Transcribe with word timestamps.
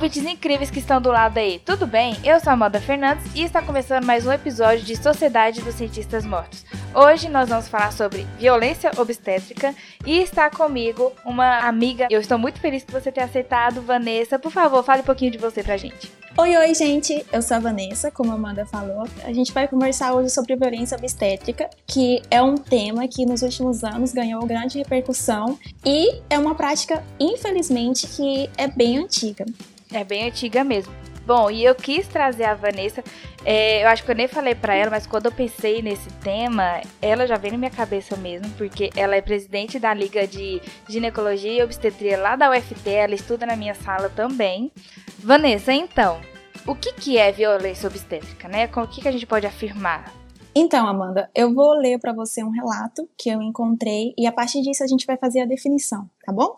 ouvintes 0.00 0.24
incríveis 0.24 0.70
que 0.70 0.78
estão 0.78 0.98
do 0.98 1.10
lado 1.10 1.36
aí, 1.36 1.58
tudo 1.58 1.86
bem? 1.86 2.16
Eu 2.24 2.40
sou 2.40 2.50
Amanda 2.50 2.80
Fernandes 2.80 3.22
e 3.34 3.44
está 3.44 3.60
começando 3.60 4.06
mais 4.06 4.24
um 4.24 4.32
episódio 4.32 4.82
de 4.82 4.96
Sociedade 4.96 5.60
dos 5.60 5.74
Cientistas 5.74 6.24
Mortos. 6.24 6.64
Hoje 6.94 7.28
nós 7.28 7.50
vamos 7.50 7.68
falar 7.68 7.92
sobre 7.92 8.26
violência 8.38 8.90
obstétrica 8.96 9.74
e 10.06 10.16
está 10.22 10.48
comigo 10.48 11.12
uma 11.22 11.58
amiga. 11.58 12.06
Eu 12.08 12.18
estou 12.18 12.38
muito 12.38 12.58
feliz 12.60 12.82
que 12.82 12.90
você 12.90 13.12
tenha 13.12 13.26
aceitado, 13.26 13.82
Vanessa. 13.82 14.38
Por 14.38 14.50
favor, 14.50 14.82
fale 14.82 15.02
um 15.02 15.04
pouquinho 15.04 15.32
de 15.32 15.36
você 15.36 15.62
pra 15.62 15.76
gente. 15.76 16.10
Oi, 16.38 16.56
oi, 16.56 16.74
gente! 16.74 17.26
Eu 17.30 17.42
sou 17.42 17.58
a 17.58 17.60
Vanessa, 17.60 18.10
como 18.10 18.32
a 18.32 18.36
Amanda 18.36 18.64
falou. 18.64 19.06
A 19.22 19.32
gente 19.34 19.52
vai 19.52 19.68
conversar 19.68 20.14
hoje 20.14 20.30
sobre 20.30 20.56
violência 20.56 20.96
obstétrica, 20.96 21.68
que 21.86 22.22
é 22.30 22.40
um 22.40 22.54
tema 22.54 23.06
que 23.06 23.26
nos 23.26 23.42
últimos 23.42 23.84
anos 23.84 24.14
ganhou 24.14 24.46
grande 24.46 24.78
repercussão 24.78 25.58
e 25.84 26.22
é 26.30 26.38
uma 26.38 26.54
prática, 26.54 27.04
infelizmente, 27.18 28.06
que 28.06 28.48
é 28.56 28.66
bem 28.66 28.96
antiga. 28.96 29.44
É 29.92 30.04
bem 30.04 30.28
antiga 30.28 30.62
mesmo. 30.62 30.92
Bom, 31.26 31.50
e 31.50 31.64
eu 31.64 31.74
quis 31.74 32.08
trazer 32.08 32.44
a 32.44 32.54
Vanessa. 32.54 33.04
É, 33.44 33.84
eu 33.84 33.88
acho 33.88 34.04
que 34.04 34.10
eu 34.10 34.14
nem 34.14 34.26
falei 34.26 34.54
para 34.54 34.74
ela, 34.74 34.90
mas 34.90 35.06
quando 35.06 35.26
eu 35.26 35.32
pensei 35.32 35.80
nesse 35.80 36.10
tema, 36.14 36.80
ela 37.00 37.26
já 37.26 37.36
veio 37.36 37.52
na 37.52 37.58
minha 37.58 37.70
cabeça 37.70 38.16
mesmo, 38.16 38.50
porque 38.58 38.90
ela 38.96 39.14
é 39.14 39.20
presidente 39.20 39.78
da 39.78 39.94
Liga 39.94 40.26
de 40.26 40.60
Ginecologia 40.88 41.52
e 41.52 41.62
Obstetria 41.62 42.18
lá 42.18 42.36
da 42.36 42.50
UFT, 42.50 42.88
ela 42.88 43.14
estuda 43.14 43.46
na 43.46 43.54
minha 43.54 43.74
sala 43.74 44.08
também. 44.10 44.72
Vanessa, 45.18 45.72
então, 45.72 46.20
o 46.66 46.74
que, 46.74 46.92
que 46.92 47.16
é 47.16 47.30
violência 47.30 47.88
obstétrica, 47.88 48.48
né? 48.48 48.68
O 48.74 48.86
que, 48.88 49.00
que 49.00 49.08
a 49.08 49.12
gente 49.12 49.26
pode 49.26 49.46
afirmar? 49.46 50.12
Então, 50.54 50.86
Amanda, 50.86 51.30
eu 51.34 51.54
vou 51.54 51.74
ler 51.74 51.98
para 52.00 52.12
você 52.12 52.42
um 52.42 52.50
relato 52.50 53.08
que 53.16 53.30
eu 53.30 53.40
encontrei 53.40 54.12
e 54.18 54.26
a 54.26 54.32
partir 54.32 54.62
disso 54.62 54.82
a 54.82 54.86
gente 54.86 55.06
vai 55.06 55.16
fazer 55.16 55.40
a 55.42 55.46
definição, 55.46 56.10
tá 56.24 56.32
bom? 56.32 56.56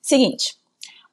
Seguinte, 0.00 0.56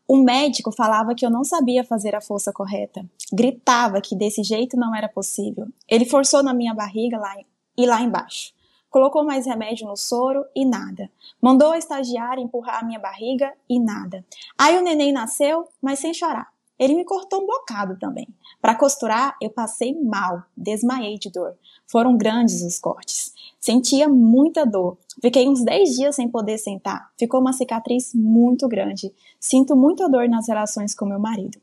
o 0.07 0.17
médico 0.17 0.71
falava 0.71 1.15
que 1.15 1.25
eu 1.25 1.29
não 1.29 1.43
sabia 1.43 1.83
fazer 1.83 2.15
a 2.15 2.21
força 2.21 2.51
correta, 2.51 3.05
gritava 3.31 4.01
que 4.01 4.15
desse 4.15 4.43
jeito 4.43 4.77
não 4.77 4.95
era 4.95 5.07
possível. 5.07 5.67
Ele 5.87 6.05
forçou 6.05 6.43
na 6.43 6.53
minha 6.53 6.73
barriga 6.73 7.17
lá 7.17 7.35
e 7.77 7.85
lá 7.85 8.01
embaixo. 8.01 8.53
Colocou 8.89 9.23
mais 9.23 9.47
remédio 9.47 9.87
no 9.87 9.97
soro 9.97 10.45
e 10.55 10.65
nada. 10.65 11.09
Mandou 11.41 11.71
a 11.71 11.77
estagiária 11.77 12.41
empurrar 12.41 12.83
a 12.83 12.85
minha 12.85 12.99
barriga 12.99 13.51
e 13.67 13.79
nada. 13.79 14.23
Aí 14.57 14.77
o 14.77 14.83
neném 14.83 15.11
nasceu, 15.11 15.67
mas 15.81 15.99
sem 15.99 16.13
chorar. 16.13 16.53
Ele 16.77 16.95
me 16.95 17.05
cortou 17.05 17.41
um 17.41 17.47
bocado 17.47 17.97
também. 17.97 18.27
Para 18.61 18.75
costurar, 18.75 19.35
eu 19.41 19.49
passei 19.49 19.99
mal, 19.99 20.43
desmaiei 20.55 21.17
de 21.17 21.31
dor. 21.31 21.57
Foram 21.93 22.17
grandes 22.17 22.63
os 22.63 22.79
cortes. 22.79 23.31
Sentia 23.59 24.09
muita 24.09 24.65
dor. 24.65 24.97
Fiquei 25.21 25.47
uns 25.47 25.63
10 25.63 25.91
dias 25.91 26.15
sem 26.15 26.27
poder 26.27 26.57
sentar. 26.57 27.11
Ficou 27.19 27.39
uma 27.39 27.53
cicatriz 27.53 28.15
muito 28.15 28.67
grande. 28.67 29.13
Sinto 29.39 29.75
muita 29.75 30.09
dor 30.09 30.27
nas 30.27 30.47
relações 30.47 30.95
com 30.95 31.05
meu 31.05 31.19
marido. 31.19 31.61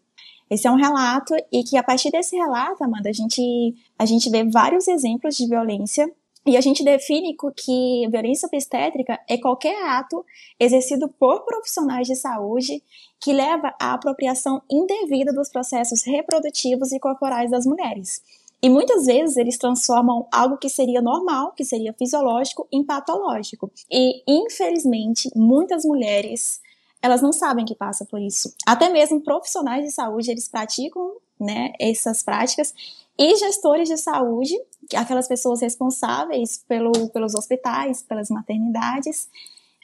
Esse 0.49 0.69
é 0.69 0.71
um 0.71 0.77
relato 0.77 1.35
e 1.51 1.65
que 1.65 1.77
a 1.77 1.83
partir 1.83 2.13
desse 2.13 2.37
relato, 2.37 2.85
Amanda, 2.85 3.11
a 3.11 3.13
gente, 3.13 3.75
a 3.99 4.07
gente 4.07 4.31
vê 4.31 4.45
vários 4.45 4.87
exemplos 4.87 5.37
de 5.37 5.49
violência 5.49 6.09
e 6.47 6.57
a 6.57 6.61
gente 6.61 6.85
define 6.85 7.37
que 7.57 8.09
violência 8.09 8.47
obstétrica 8.47 9.19
é 9.29 9.37
qualquer 9.37 9.83
ato 9.85 10.25
exercido 10.61 11.09
por 11.09 11.45
profissionais 11.45 12.07
de 12.07 12.15
saúde 12.15 12.81
que 13.21 13.33
leva 13.33 13.75
à 13.81 13.95
apropriação 13.95 14.63
indevida 14.71 15.33
dos 15.33 15.49
processos 15.49 16.05
reprodutivos 16.05 16.93
e 16.93 17.01
corporais 17.01 17.51
das 17.51 17.67
mulheres. 17.67 18.23
E 18.63 18.69
muitas 18.69 19.07
vezes 19.07 19.37
eles 19.37 19.57
transformam 19.57 20.27
algo 20.31 20.59
que 20.59 20.69
seria 20.69 21.01
normal, 21.01 21.53
que 21.53 21.65
seria 21.65 21.95
fisiológico, 21.95 22.69
em 22.71 22.85
patológico. 22.85 23.71
E 23.91 24.23
infelizmente, 24.27 25.31
muitas 25.35 25.85
mulheres 25.85 26.61
elas 27.03 27.23
não 27.23 27.33
sabem 27.33 27.65
que 27.65 27.75
passa 27.75 28.05
por 28.05 28.21
isso. 28.21 28.55
Até 28.67 28.91
mesmo 28.91 29.23
profissionais 29.23 29.85
de 29.85 29.91
saúde, 29.91 30.31
eles 30.31 30.49
praticam 30.49 31.17
né, 31.39 31.73
essas 31.81 32.23
práticas 32.23 32.75
e 33.19 33.37
gestores 33.37 33.89
de 33.89 33.97
saúde, 33.97 34.55
aquelas 34.95 35.27
pessoas 35.27 35.63
responsáveis 35.63 36.63
pelo, 36.69 37.09
pelos 37.09 37.35
hospitais, 37.35 38.03
pelas 38.03 38.29
maternidades, 38.29 39.29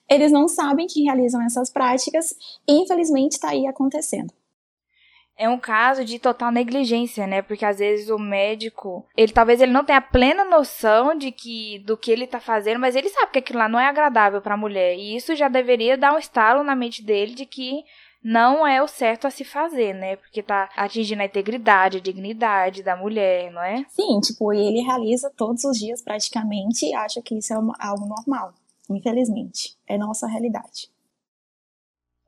eles 0.09 0.31
não 0.31 0.47
sabem 0.47 0.87
que 0.87 1.03
realizam 1.03 1.43
essas 1.43 1.71
práticas 1.71 2.35
e 2.69 2.83
infelizmente 2.83 3.33
está 3.33 3.51
aí 3.51 3.67
acontecendo 3.67 4.33
é 5.39 5.49
um 5.49 5.59
caso 5.59 6.05
de 6.05 6.19
total 6.19 6.51
negligência, 6.51 7.27
né? 7.27 7.43
Porque 7.43 7.65
às 7.65 7.79
vezes 7.79 8.09
o 8.09 8.19
médico, 8.19 9.07
ele 9.17 9.33
talvez 9.33 9.61
ele 9.61 9.73
não 9.73 9.85
tenha 9.85 10.01
plena 10.01 10.45
noção 10.45 11.15
de 11.15 11.31
que 11.31 11.79
do 11.81 11.97
que 11.97 12.11
ele 12.11 12.27
tá 12.27 12.41
fazendo, 12.41 12.81
mas 12.81 12.97
ele 12.97 13.09
sabe 13.11 13.33
que 13.33 13.39
aquilo 13.39 13.59
lá 13.59 13.69
não 13.69 13.79
é 13.79 13.87
agradável 13.87 14.41
para 14.41 14.55
a 14.55 14.59
mulher. 14.59 14.97
E 14.97 15.15
isso 15.17 15.35
já 15.35 15.49
deveria 15.49 15.97
dar 15.97 16.15
um 16.15 16.19
estalo 16.19 16.65
na 16.65 16.75
mente 16.75 17.03
dele 17.03 17.35
de 17.35 17.45
que 17.45 17.85
não 18.25 18.67
é 18.67 18.83
o 18.83 18.89
certo 18.89 19.27
a 19.27 19.31
se 19.31 19.45
fazer, 19.45 19.95
né? 19.95 20.17
Porque 20.17 20.43
tá 20.43 20.69
atingindo 20.77 21.23
a 21.23 21.27
integridade, 21.27 21.99
a 21.99 22.01
dignidade 22.01 22.83
da 22.83 22.97
mulher, 22.97 23.53
não 23.53 23.63
é? 23.63 23.85
Sim, 23.89 24.19
tipo, 24.21 24.53
ele 24.53 24.81
realiza 24.81 25.31
todos 25.37 25.63
os 25.65 25.79
dias 25.79 26.03
praticamente 26.03 26.87
e 26.87 26.95
acha 26.95 27.23
que 27.23 27.39
isso 27.39 27.53
é 27.53 27.57
algo 27.57 28.07
normal. 28.07 28.53
Infelizmente, 28.91 29.77
é 29.87 29.99
nossa 29.99 30.27
realidade. 30.27 30.91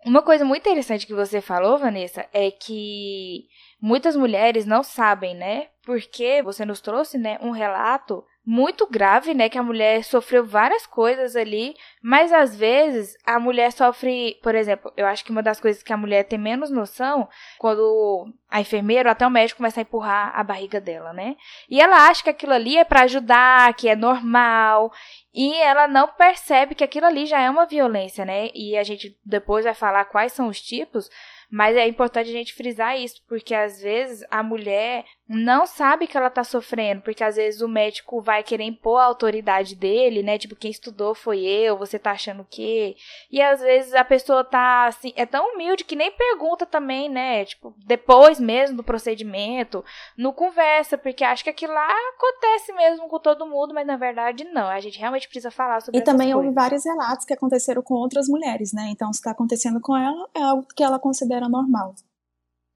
Uma 0.04 0.22
coisa 0.22 0.44
muito 0.44 0.60
interessante 0.60 1.06
que 1.06 1.14
você 1.14 1.40
falou, 1.40 1.76
Vanessa, 1.76 2.26
é 2.32 2.50
que 2.50 3.48
muitas 3.80 4.14
mulheres 4.14 4.64
não 4.64 4.82
sabem, 4.82 5.34
né? 5.34 5.68
Porque 5.84 6.40
você 6.42 6.64
nos 6.64 6.80
trouxe, 6.80 7.18
né, 7.18 7.38
um 7.42 7.50
relato 7.50 8.24
muito 8.50 8.86
grave, 8.86 9.34
né, 9.34 9.46
que 9.50 9.58
a 9.58 9.62
mulher 9.62 10.02
sofreu 10.02 10.42
várias 10.42 10.86
coisas 10.86 11.36
ali, 11.36 11.76
mas 12.00 12.32
às 12.32 12.56
vezes 12.56 13.14
a 13.26 13.38
mulher 13.38 13.70
sofre, 13.70 14.40
por 14.42 14.54
exemplo, 14.54 14.90
eu 14.96 15.06
acho 15.06 15.22
que 15.22 15.30
uma 15.30 15.42
das 15.42 15.60
coisas 15.60 15.82
que 15.82 15.92
a 15.92 15.98
mulher 15.98 16.24
tem 16.24 16.38
menos 16.38 16.70
noção 16.70 17.28
quando 17.58 18.32
a 18.48 18.58
enfermeira 18.58 19.10
ou 19.10 19.12
até 19.12 19.26
o 19.26 19.30
médico 19.30 19.58
começa 19.58 19.80
a 19.80 19.82
empurrar 19.82 20.32
a 20.34 20.42
barriga 20.42 20.80
dela, 20.80 21.12
né? 21.12 21.36
E 21.68 21.78
ela 21.78 22.08
acha 22.08 22.24
que 22.24 22.30
aquilo 22.30 22.54
ali 22.54 22.78
é 22.78 22.84
para 22.84 23.02
ajudar, 23.02 23.74
que 23.74 23.86
é 23.86 23.94
normal, 23.94 24.90
e 25.34 25.54
ela 25.56 25.86
não 25.86 26.08
percebe 26.08 26.74
que 26.74 26.82
aquilo 26.82 27.04
ali 27.04 27.26
já 27.26 27.38
é 27.38 27.50
uma 27.50 27.66
violência, 27.66 28.24
né? 28.24 28.48
E 28.54 28.78
a 28.78 28.82
gente 28.82 29.14
depois 29.22 29.66
vai 29.66 29.74
falar 29.74 30.06
quais 30.06 30.32
são 30.32 30.48
os 30.48 30.58
tipos, 30.58 31.10
mas 31.50 31.76
é 31.76 31.86
importante 31.86 32.30
a 32.30 32.32
gente 32.32 32.54
frisar 32.54 32.98
isso, 32.98 33.22
porque 33.28 33.54
às 33.54 33.78
vezes 33.82 34.26
a 34.30 34.42
mulher 34.42 35.04
não 35.28 35.66
sabe 35.66 36.06
que 36.06 36.16
ela 36.16 36.30
tá 36.30 36.42
sofrendo, 36.42 37.02
porque 37.02 37.22
às 37.22 37.36
vezes 37.36 37.60
o 37.60 37.68
médico 37.68 38.18
vai 38.22 38.42
querer 38.42 38.64
impor 38.64 38.98
a 38.98 39.04
autoridade 39.04 39.76
dele, 39.76 40.22
né? 40.22 40.38
Tipo, 40.38 40.56
quem 40.56 40.70
estudou 40.70 41.14
foi 41.14 41.40
eu, 41.40 41.76
você 41.76 41.98
tá 41.98 42.12
achando 42.12 42.40
o 42.40 42.46
quê? 42.48 42.96
E 43.30 43.42
às 43.42 43.60
vezes 43.60 43.92
a 43.92 44.02
pessoa 44.04 44.42
tá 44.42 44.86
assim, 44.86 45.12
é 45.14 45.26
tão 45.26 45.52
humilde 45.52 45.84
que 45.84 45.94
nem 45.94 46.10
pergunta 46.10 46.64
também, 46.64 47.10
né? 47.10 47.44
Tipo, 47.44 47.74
depois 47.76 48.40
mesmo 48.40 48.78
do 48.78 48.82
procedimento, 48.82 49.84
não 50.16 50.32
conversa, 50.32 50.96
porque 50.96 51.22
acha 51.22 51.44
que 51.44 51.50
aquilo 51.50 51.74
lá 51.74 51.88
acontece 52.16 52.72
mesmo 52.72 53.06
com 53.06 53.18
todo 53.18 53.46
mundo, 53.46 53.74
mas 53.74 53.86
na 53.86 53.98
verdade 53.98 54.44
não. 54.44 54.66
A 54.66 54.80
gente 54.80 54.98
realmente 54.98 55.28
precisa 55.28 55.50
falar 55.50 55.82
sobre 55.82 56.00
E 56.00 56.02
também 56.04 56.34
houve 56.34 56.50
vários 56.50 56.86
relatos 56.86 57.26
que 57.26 57.34
aconteceram 57.34 57.82
com 57.82 57.94
outras 57.94 58.28
mulheres, 58.28 58.72
né? 58.72 58.88
Então, 58.90 59.12
se 59.12 59.20
tá 59.20 59.32
acontecendo 59.32 59.78
com 59.78 59.94
ela, 59.94 60.26
é 60.34 60.42
algo 60.42 60.66
que 60.74 60.82
ela 60.82 60.98
considera 60.98 61.50
normal. 61.50 61.94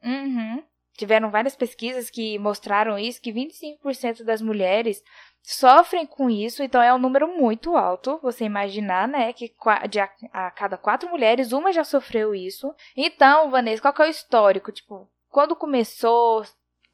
Uhum 0.04 0.62
tiveram 0.96 1.30
várias 1.30 1.56
pesquisas 1.56 2.10
que 2.10 2.38
mostraram 2.38 2.98
isso, 2.98 3.20
que 3.20 3.32
25% 3.32 4.24
das 4.24 4.40
mulheres 4.40 5.02
sofrem 5.42 6.06
com 6.06 6.30
isso, 6.30 6.62
então 6.62 6.80
é 6.80 6.94
um 6.94 6.98
número 6.98 7.26
muito 7.26 7.76
alto, 7.76 8.18
você 8.22 8.44
imaginar, 8.44 9.08
né, 9.08 9.32
que 9.32 9.52
de 9.90 10.00
a, 10.00 10.50
cada 10.52 10.76
quatro 10.76 11.10
mulheres, 11.10 11.52
uma 11.52 11.72
já 11.72 11.82
sofreu 11.82 12.34
isso. 12.34 12.72
Então, 12.96 13.50
Vanessa, 13.50 13.82
qual 13.82 13.92
que 13.92 14.02
é 14.02 14.06
o 14.06 14.10
histórico? 14.10 14.70
Tipo, 14.70 15.08
quando 15.28 15.56
começou? 15.56 16.44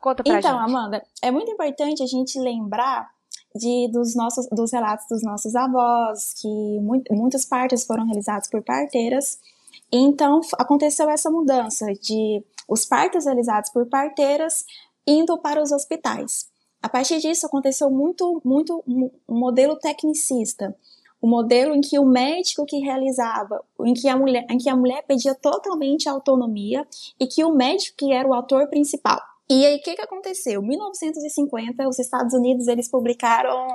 Conta 0.00 0.22
pra 0.22 0.38
então, 0.38 0.52
gente. 0.52 0.62
Então, 0.62 0.76
Amanda, 0.76 1.02
é 1.22 1.30
muito 1.30 1.50
importante 1.50 2.02
a 2.02 2.06
gente 2.06 2.38
lembrar 2.38 3.10
de, 3.54 3.90
dos, 3.92 4.14
nossos, 4.14 4.48
dos 4.50 4.72
relatos 4.72 5.04
dos 5.10 5.22
nossos 5.22 5.54
avós, 5.54 6.34
que 6.40 6.48
muito, 6.80 7.12
muitos 7.14 7.44
partos 7.44 7.84
foram 7.84 8.06
realizados 8.06 8.48
por 8.48 8.62
parteiras, 8.62 9.38
então 9.90 10.40
aconteceu 10.58 11.08
essa 11.08 11.30
mudança 11.30 11.86
de 11.94 12.42
os 12.68 12.84
partos 12.84 13.24
realizados 13.24 13.70
por 13.70 13.86
parteiras 13.86 14.64
indo 15.06 15.38
para 15.38 15.62
os 15.62 15.72
hospitais. 15.72 16.48
A 16.82 16.88
partir 16.88 17.18
disso 17.18 17.46
aconteceu 17.46 17.90
muito, 17.90 18.40
muito 18.44 18.84
um 18.86 19.10
modelo 19.28 19.76
tecnicista, 19.76 20.76
o 21.20 21.26
um 21.26 21.30
modelo 21.30 21.74
em 21.74 21.80
que 21.80 21.98
o 21.98 22.04
médico 22.04 22.64
que 22.64 22.78
realizava, 22.78 23.64
em 23.80 23.94
que 23.94 24.08
a 24.08 24.16
mulher, 24.16 24.46
em 24.48 24.58
que 24.58 24.68
a 24.68 24.76
mulher 24.76 25.02
pedia 25.06 25.34
totalmente 25.34 26.08
autonomia 26.08 26.86
e 27.18 27.26
que 27.26 27.42
o 27.44 27.52
médico 27.52 27.96
que 27.96 28.12
era 28.12 28.28
o 28.28 28.34
ator 28.34 28.68
principal. 28.68 29.20
E 29.50 29.64
aí 29.64 29.76
o 29.76 29.82
que, 29.82 29.96
que 29.96 30.02
aconteceu? 30.02 30.62
Em 30.62 30.68
1950, 30.68 31.88
os 31.88 31.98
Estados 31.98 32.34
Unidos 32.34 32.68
eles 32.68 32.88
publicaram 32.88 33.66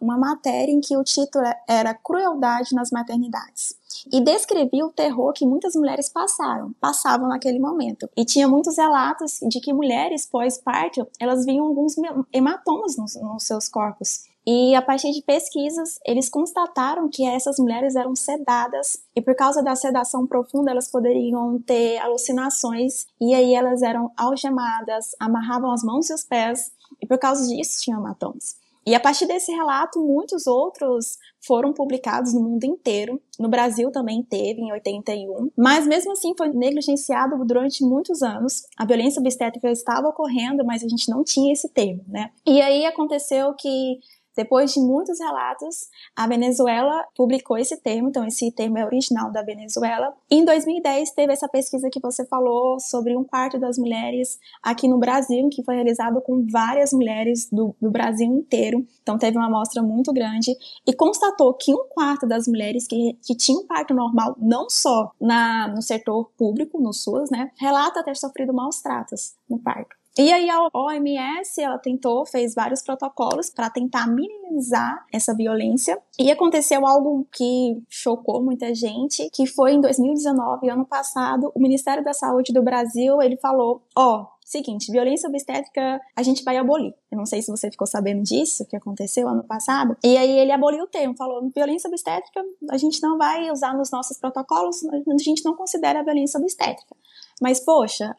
uma 0.00 0.18
matéria 0.18 0.72
em 0.72 0.80
que 0.80 0.96
o 0.96 1.04
título 1.04 1.44
era 1.68 1.94
Crueldade 1.94 2.74
nas 2.74 2.90
Maternidades 2.90 3.74
e 4.12 4.20
descrevia 4.20 4.84
o 4.84 4.92
terror 4.92 5.32
que 5.32 5.46
muitas 5.46 5.74
mulheres 5.74 6.08
passaram, 6.08 6.72
passavam 6.80 7.28
naquele 7.28 7.58
momento. 7.58 8.08
E 8.16 8.24
tinha 8.24 8.46
muitos 8.46 8.76
relatos 8.76 9.38
de 9.48 9.60
que 9.60 9.72
mulheres 9.72 10.26
pós-parto, 10.26 11.06
elas 11.18 11.44
viam 11.44 11.66
alguns 11.66 11.94
hematomas 12.32 12.96
nos, 12.96 13.14
nos 13.16 13.44
seus 13.44 13.68
corpos. 13.68 14.24
E 14.48 14.76
a 14.76 14.82
partir 14.82 15.10
de 15.10 15.22
pesquisas, 15.22 15.98
eles 16.06 16.28
constataram 16.28 17.08
que 17.08 17.26
essas 17.26 17.58
mulheres 17.58 17.96
eram 17.96 18.14
sedadas 18.14 18.96
e 19.14 19.20
por 19.20 19.34
causa 19.34 19.60
da 19.60 19.74
sedação 19.74 20.24
profunda 20.24 20.70
elas 20.70 20.88
poderiam 20.88 21.60
ter 21.60 21.98
alucinações 21.98 23.06
e 23.20 23.34
aí 23.34 23.54
elas 23.54 23.82
eram 23.82 24.12
algemadas, 24.16 25.16
amarravam 25.18 25.72
as 25.72 25.82
mãos 25.82 26.08
e 26.10 26.14
os 26.14 26.22
pés 26.22 26.70
e 27.02 27.06
por 27.06 27.18
causa 27.18 27.44
disso 27.48 27.82
tinham 27.82 27.98
hematomas. 27.98 28.54
E 28.86 28.94
a 28.94 29.00
partir 29.00 29.26
desse 29.26 29.50
relato, 29.50 30.00
muitos 30.00 30.46
outros 30.46 31.18
foram 31.44 31.72
publicados 31.72 32.32
no 32.32 32.40
mundo 32.40 32.62
inteiro. 32.64 33.20
No 33.38 33.48
Brasil 33.48 33.90
também 33.90 34.22
teve, 34.22 34.60
em 34.60 34.70
81. 34.72 35.50
Mas 35.56 35.86
mesmo 35.86 36.12
assim 36.12 36.34
foi 36.38 36.50
negligenciado 36.50 37.36
durante 37.44 37.84
muitos 37.84 38.22
anos. 38.22 38.62
A 38.76 38.86
violência 38.86 39.20
obstétrica 39.20 39.68
estava 39.70 40.08
ocorrendo, 40.08 40.64
mas 40.64 40.84
a 40.84 40.88
gente 40.88 41.10
não 41.10 41.24
tinha 41.24 41.52
esse 41.52 41.68
termo, 41.68 42.04
né? 42.06 42.30
E 42.46 42.60
aí 42.60 42.86
aconteceu 42.86 43.52
que 43.54 43.98
depois 44.36 44.72
de 44.72 44.80
muitos 44.80 45.18
relatos, 45.18 45.88
a 46.14 46.26
Venezuela 46.26 47.04
publicou 47.16 47.56
esse 47.56 47.76
termo, 47.78 48.08
então 48.08 48.26
esse 48.26 48.52
termo 48.52 48.78
é 48.78 48.84
original 48.84 49.32
da 49.32 49.42
Venezuela. 49.42 50.14
Em 50.30 50.44
2010 50.44 51.12
teve 51.12 51.32
essa 51.32 51.48
pesquisa 51.48 51.88
que 51.90 52.00
você 52.00 52.26
falou 52.26 52.78
sobre 52.78 53.16
um 53.16 53.24
quarto 53.24 53.58
das 53.58 53.78
mulheres 53.78 54.38
aqui 54.62 54.86
no 54.86 54.98
Brasil, 54.98 55.48
que 55.50 55.62
foi 55.62 55.76
realizado 55.76 56.20
com 56.20 56.46
várias 56.50 56.92
mulheres 56.92 57.48
do, 57.50 57.74
do 57.80 57.90
Brasil 57.90 58.26
inteiro. 58.26 58.86
Então 59.02 59.16
teve 59.16 59.38
uma 59.38 59.46
amostra 59.46 59.82
muito 59.82 60.12
grande 60.12 60.54
e 60.86 60.92
constatou 60.92 61.54
que 61.54 61.72
um 61.72 61.86
quarto 61.88 62.26
das 62.26 62.46
mulheres 62.46 62.86
que, 62.86 63.16
que 63.24 63.34
tinham 63.34 63.66
parto 63.66 63.94
normal, 63.94 64.36
não 64.38 64.68
só 64.68 65.12
na, 65.18 65.68
no 65.68 65.80
setor 65.80 66.30
público, 66.36 66.80
no 66.80 66.92
SUS, 66.92 67.30
né, 67.30 67.50
relata 67.58 68.04
ter 68.04 68.16
sofrido 68.16 68.52
maus 68.52 68.82
tratos 68.82 69.34
no 69.48 69.58
parto. 69.58 69.95
E 70.18 70.32
aí 70.32 70.48
a 70.48 70.68
OMS, 70.72 71.60
ela 71.60 71.78
tentou, 71.78 72.24
fez 72.24 72.54
vários 72.54 72.80
protocolos 72.80 73.50
para 73.50 73.68
tentar 73.68 74.06
minimizar 74.06 75.04
essa 75.12 75.34
violência. 75.34 76.00
E 76.18 76.30
aconteceu 76.30 76.86
algo 76.86 77.26
que 77.30 77.82
chocou 77.88 78.42
muita 78.42 78.74
gente, 78.74 79.28
que 79.30 79.46
foi 79.46 79.74
em 79.74 79.80
2019, 79.80 80.70
ano 80.70 80.86
passado, 80.86 81.52
o 81.54 81.60
Ministério 81.60 82.02
da 82.02 82.14
Saúde 82.14 82.52
do 82.52 82.62
Brasil, 82.62 83.20
ele 83.20 83.36
falou, 83.36 83.82
ó, 83.94 84.22
oh, 84.22 84.26
seguinte, 84.42 84.90
violência 84.90 85.28
obstétrica 85.28 86.00
a 86.14 86.22
gente 86.22 86.42
vai 86.44 86.56
abolir. 86.56 86.94
Eu 87.10 87.18
não 87.18 87.26
sei 87.26 87.42
se 87.42 87.50
você 87.50 87.70
ficou 87.70 87.86
sabendo 87.86 88.22
disso, 88.22 88.64
que 88.64 88.76
aconteceu 88.76 89.28
ano 89.28 89.44
passado. 89.44 89.96
E 90.02 90.16
aí 90.16 90.38
ele 90.38 90.52
aboliu 90.52 90.84
o 90.84 90.86
termo, 90.86 91.14
falou, 91.16 91.50
violência 91.54 91.88
obstétrica 91.88 92.42
a 92.70 92.78
gente 92.78 93.02
não 93.02 93.18
vai 93.18 93.50
usar 93.50 93.76
nos 93.76 93.90
nossos 93.90 94.16
protocolos, 94.18 94.82
a 94.84 95.18
gente 95.18 95.44
não 95.44 95.54
considera 95.54 96.02
violência 96.02 96.40
obstétrica. 96.40 96.96
Mas, 97.40 97.60
poxa, 97.60 98.16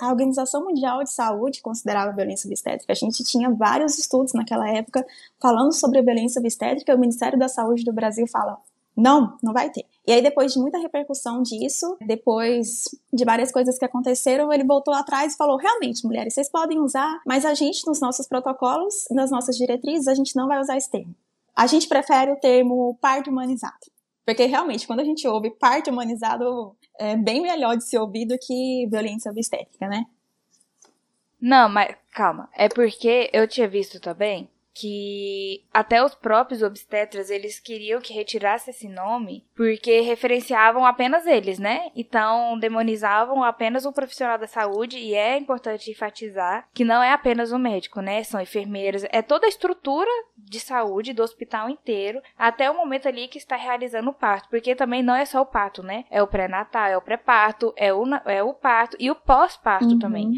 a 0.00 0.08
Organização 0.08 0.64
Mundial 0.64 1.02
de 1.04 1.10
Saúde 1.10 1.62
considerava 1.62 2.10
a 2.10 2.14
violência 2.14 2.48
obstétrica. 2.48 2.92
A 2.92 2.96
gente 2.96 3.22
tinha 3.24 3.50
vários 3.50 3.98
estudos 3.98 4.32
naquela 4.32 4.68
época 4.68 5.06
falando 5.40 5.72
sobre 5.72 5.98
a 5.98 6.02
violência 6.02 6.40
obstétrica. 6.40 6.94
O 6.94 6.98
Ministério 6.98 7.38
da 7.38 7.48
Saúde 7.48 7.84
do 7.84 7.92
Brasil 7.92 8.26
fala: 8.26 8.58
não, 8.96 9.36
não 9.42 9.52
vai 9.52 9.70
ter. 9.70 9.86
E 10.06 10.12
aí, 10.12 10.22
depois 10.22 10.52
de 10.52 10.58
muita 10.58 10.78
repercussão 10.78 11.42
disso, 11.42 11.96
depois 12.00 12.84
de 13.12 13.24
várias 13.24 13.52
coisas 13.52 13.78
que 13.78 13.84
aconteceram, 13.84 14.52
ele 14.52 14.64
voltou 14.64 14.92
atrás 14.92 15.34
e 15.34 15.36
falou: 15.36 15.56
realmente, 15.56 16.04
mulheres, 16.04 16.34
vocês 16.34 16.50
podem 16.50 16.80
usar, 16.80 17.20
mas 17.26 17.44
a 17.44 17.54
gente, 17.54 17.86
nos 17.86 18.00
nossos 18.00 18.26
protocolos, 18.26 19.06
nas 19.10 19.30
nossas 19.30 19.56
diretrizes, 19.56 20.08
a 20.08 20.14
gente 20.14 20.34
não 20.36 20.48
vai 20.48 20.60
usar 20.60 20.76
esse 20.76 20.90
termo. 20.90 21.14
A 21.54 21.66
gente 21.66 21.88
prefere 21.88 22.32
o 22.32 22.36
termo 22.36 22.96
parto 23.00 23.30
humanizado. 23.30 23.74
Porque 24.30 24.46
realmente, 24.46 24.86
quando 24.86 25.00
a 25.00 25.04
gente 25.04 25.26
ouve 25.26 25.50
parto 25.50 25.90
humanizado, 25.90 26.76
é 26.96 27.16
bem 27.16 27.42
melhor 27.42 27.76
de 27.76 27.84
ser 27.84 27.98
ouvido 27.98 28.38
que 28.40 28.86
violência 28.88 29.28
obstétrica, 29.28 29.88
né? 29.88 30.04
Não, 31.40 31.68
mas 31.68 31.96
calma. 32.12 32.48
É 32.54 32.68
porque 32.68 33.28
eu 33.32 33.48
tinha 33.48 33.66
visto 33.66 33.98
também 33.98 34.48
que 34.72 35.64
até 35.72 36.02
os 36.02 36.14
próprios 36.14 36.62
obstetras 36.62 37.30
eles 37.30 37.58
queriam 37.58 38.00
que 38.00 38.12
retirasse 38.12 38.70
esse 38.70 38.88
nome 38.88 39.44
porque 39.56 40.00
referenciavam 40.00 40.86
apenas 40.86 41.26
eles, 41.26 41.58
né? 41.58 41.90
Então 41.94 42.58
demonizavam 42.58 43.42
apenas 43.42 43.84
o 43.84 43.92
profissional 43.92 44.38
da 44.38 44.46
saúde 44.46 44.96
e 44.98 45.14
é 45.14 45.36
importante 45.36 45.90
enfatizar 45.90 46.68
que 46.72 46.84
não 46.84 47.02
é 47.02 47.12
apenas 47.12 47.52
o 47.52 47.58
médico, 47.58 48.00
né? 48.00 48.22
São 48.22 48.40
enfermeiras, 48.40 49.04
é 49.10 49.22
toda 49.22 49.46
a 49.46 49.48
estrutura 49.48 50.10
de 50.36 50.60
saúde 50.60 51.12
do 51.12 51.22
hospital 51.22 51.68
inteiro 51.68 52.20
até 52.38 52.70
o 52.70 52.76
momento 52.76 53.08
ali 53.08 53.28
que 53.28 53.38
está 53.38 53.56
realizando 53.56 54.10
o 54.10 54.14
parto, 54.14 54.48
porque 54.48 54.74
também 54.74 55.02
não 55.02 55.14
é 55.14 55.24
só 55.24 55.40
o 55.40 55.46
parto, 55.46 55.82
né? 55.82 56.04
É 56.10 56.22
o 56.22 56.26
pré-natal, 56.26 56.86
é 56.86 56.96
o 56.96 57.02
pré-parto, 57.02 57.72
é 57.76 57.92
o, 57.92 58.04
é 58.24 58.42
o 58.42 58.54
parto 58.54 58.96
e 59.00 59.10
o 59.10 59.14
pós-parto 59.14 59.86
uhum. 59.86 59.98
também. 59.98 60.32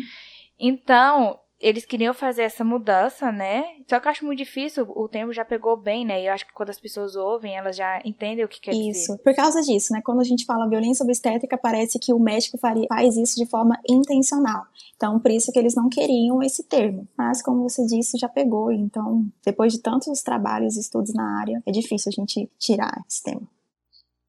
Então, 0.58 1.40
eles 1.62 1.84
queriam 1.84 2.12
fazer 2.12 2.42
essa 2.42 2.64
mudança, 2.64 3.30
né? 3.30 3.64
Só 3.88 4.00
que 4.00 4.08
eu 4.08 4.10
acho 4.10 4.26
muito 4.26 4.38
difícil, 4.38 4.84
o 4.96 5.08
termo 5.08 5.32
já 5.32 5.44
pegou 5.44 5.76
bem, 5.76 6.04
né? 6.04 6.20
E 6.20 6.26
eu 6.26 6.32
acho 6.32 6.44
que 6.44 6.52
quando 6.52 6.70
as 6.70 6.80
pessoas 6.80 7.14
ouvem, 7.14 7.56
elas 7.56 7.76
já 7.76 8.02
entendem 8.04 8.44
o 8.44 8.48
que 8.48 8.60
quer 8.60 8.72
isso. 8.72 8.80
dizer. 8.80 8.98
Isso, 8.98 9.18
por 9.18 9.34
causa 9.34 9.62
disso, 9.62 9.92
né? 9.92 10.02
Quando 10.04 10.20
a 10.20 10.24
gente 10.24 10.44
fala 10.44 10.68
violência 10.68 11.04
obstétrica, 11.04 11.56
parece 11.56 12.00
que 12.00 12.12
o 12.12 12.18
médico 12.18 12.58
faria, 12.58 12.88
faz 12.88 13.16
isso 13.16 13.36
de 13.36 13.48
forma 13.48 13.78
intencional. 13.88 14.66
Então, 14.96 15.20
por 15.20 15.30
isso 15.30 15.52
que 15.52 15.58
eles 15.58 15.76
não 15.76 15.88
queriam 15.88 16.42
esse 16.42 16.64
termo. 16.64 17.06
Mas, 17.16 17.40
como 17.40 17.62
você 17.62 17.86
disse, 17.86 18.18
já 18.18 18.28
pegou. 18.28 18.72
Então, 18.72 19.24
depois 19.44 19.72
de 19.72 19.80
tantos 19.80 20.20
trabalhos 20.20 20.76
e 20.76 20.80
estudos 20.80 21.14
na 21.14 21.38
área, 21.38 21.62
é 21.64 21.70
difícil 21.70 22.10
a 22.10 22.20
gente 22.20 22.50
tirar 22.58 23.04
esse 23.08 23.22
termo. 23.22 23.48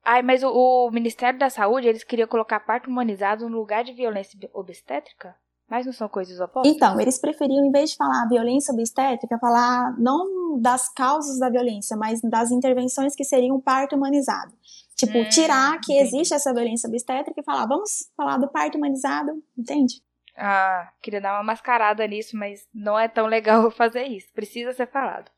Ai, 0.05 0.21
mas 0.21 0.43
o, 0.43 0.51
o 0.51 0.91
Ministério 0.91 1.39
da 1.39 1.49
Saúde, 1.49 1.87
eles 1.87 2.03
queriam 2.03 2.27
colocar 2.27 2.59
parto 2.59 2.89
humanizado 2.89 3.49
no 3.49 3.57
lugar 3.57 3.83
de 3.83 3.93
violência 3.93 4.37
obstétrica? 4.53 5.35
Mas 5.73 5.87
não 5.87 5.93
são 5.93 6.07
coisas 6.07 6.39
opostas? 6.39 6.71
Então, 6.71 7.01
eles 7.01 7.17
preferiam, 7.17 7.65
em 7.65 7.71
vez 7.71 7.89
de 7.89 7.97
falar 7.97 8.27
violência 8.29 8.71
obstétrica, 8.71 9.39
falar 9.39 9.97
não 9.97 10.61
das 10.61 10.87
causas 10.87 11.39
da 11.39 11.49
violência, 11.49 11.97
mas 11.97 12.21
das 12.21 12.51
intervenções 12.51 13.15
que 13.15 13.23
seriam 13.23 13.59
parto 13.59 13.95
humanizado. 13.95 14.53
Tipo, 14.95 15.17
hum, 15.17 15.29
tirar 15.29 15.81
que 15.81 15.93
entendi. 15.93 16.15
existe 16.15 16.35
essa 16.35 16.53
violência 16.53 16.87
obstétrica 16.87 17.41
e 17.41 17.43
falar, 17.43 17.65
vamos 17.65 18.07
falar 18.15 18.37
do 18.37 18.47
parto 18.47 18.77
humanizado, 18.77 19.31
entende? 19.57 19.95
Ah, 20.37 20.91
queria 21.01 21.19
dar 21.19 21.37
uma 21.37 21.43
mascarada 21.43 22.05
nisso, 22.05 22.37
mas 22.37 22.67
não 22.71 22.99
é 22.99 23.07
tão 23.07 23.25
legal 23.25 23.71
fazer 23.73 24.03
isso. 24.03 24.27
Precisa 24.31 24.73
ser 24.73 24.85
falado. 24.85 25.31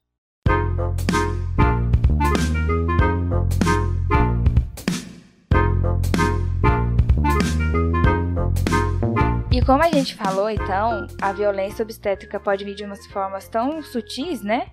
E 9.55 9.61
como 9.61 9.81
a 9.81 9.89
gente 9.89 10.15
falou, 10.15 10.49
então, 10.49 11.07
a 11.21 11.31
violência 11.31 11.81
obstétrica 11.81 12.37
pode 12.37 12.65
vir 12.65 12.75
de 12.75 12.83
umas 12.83 13.07
formas 13.07 13.47
tão 13.47 13.81
sutis, 13.81 14.41
né? 14.41 14.67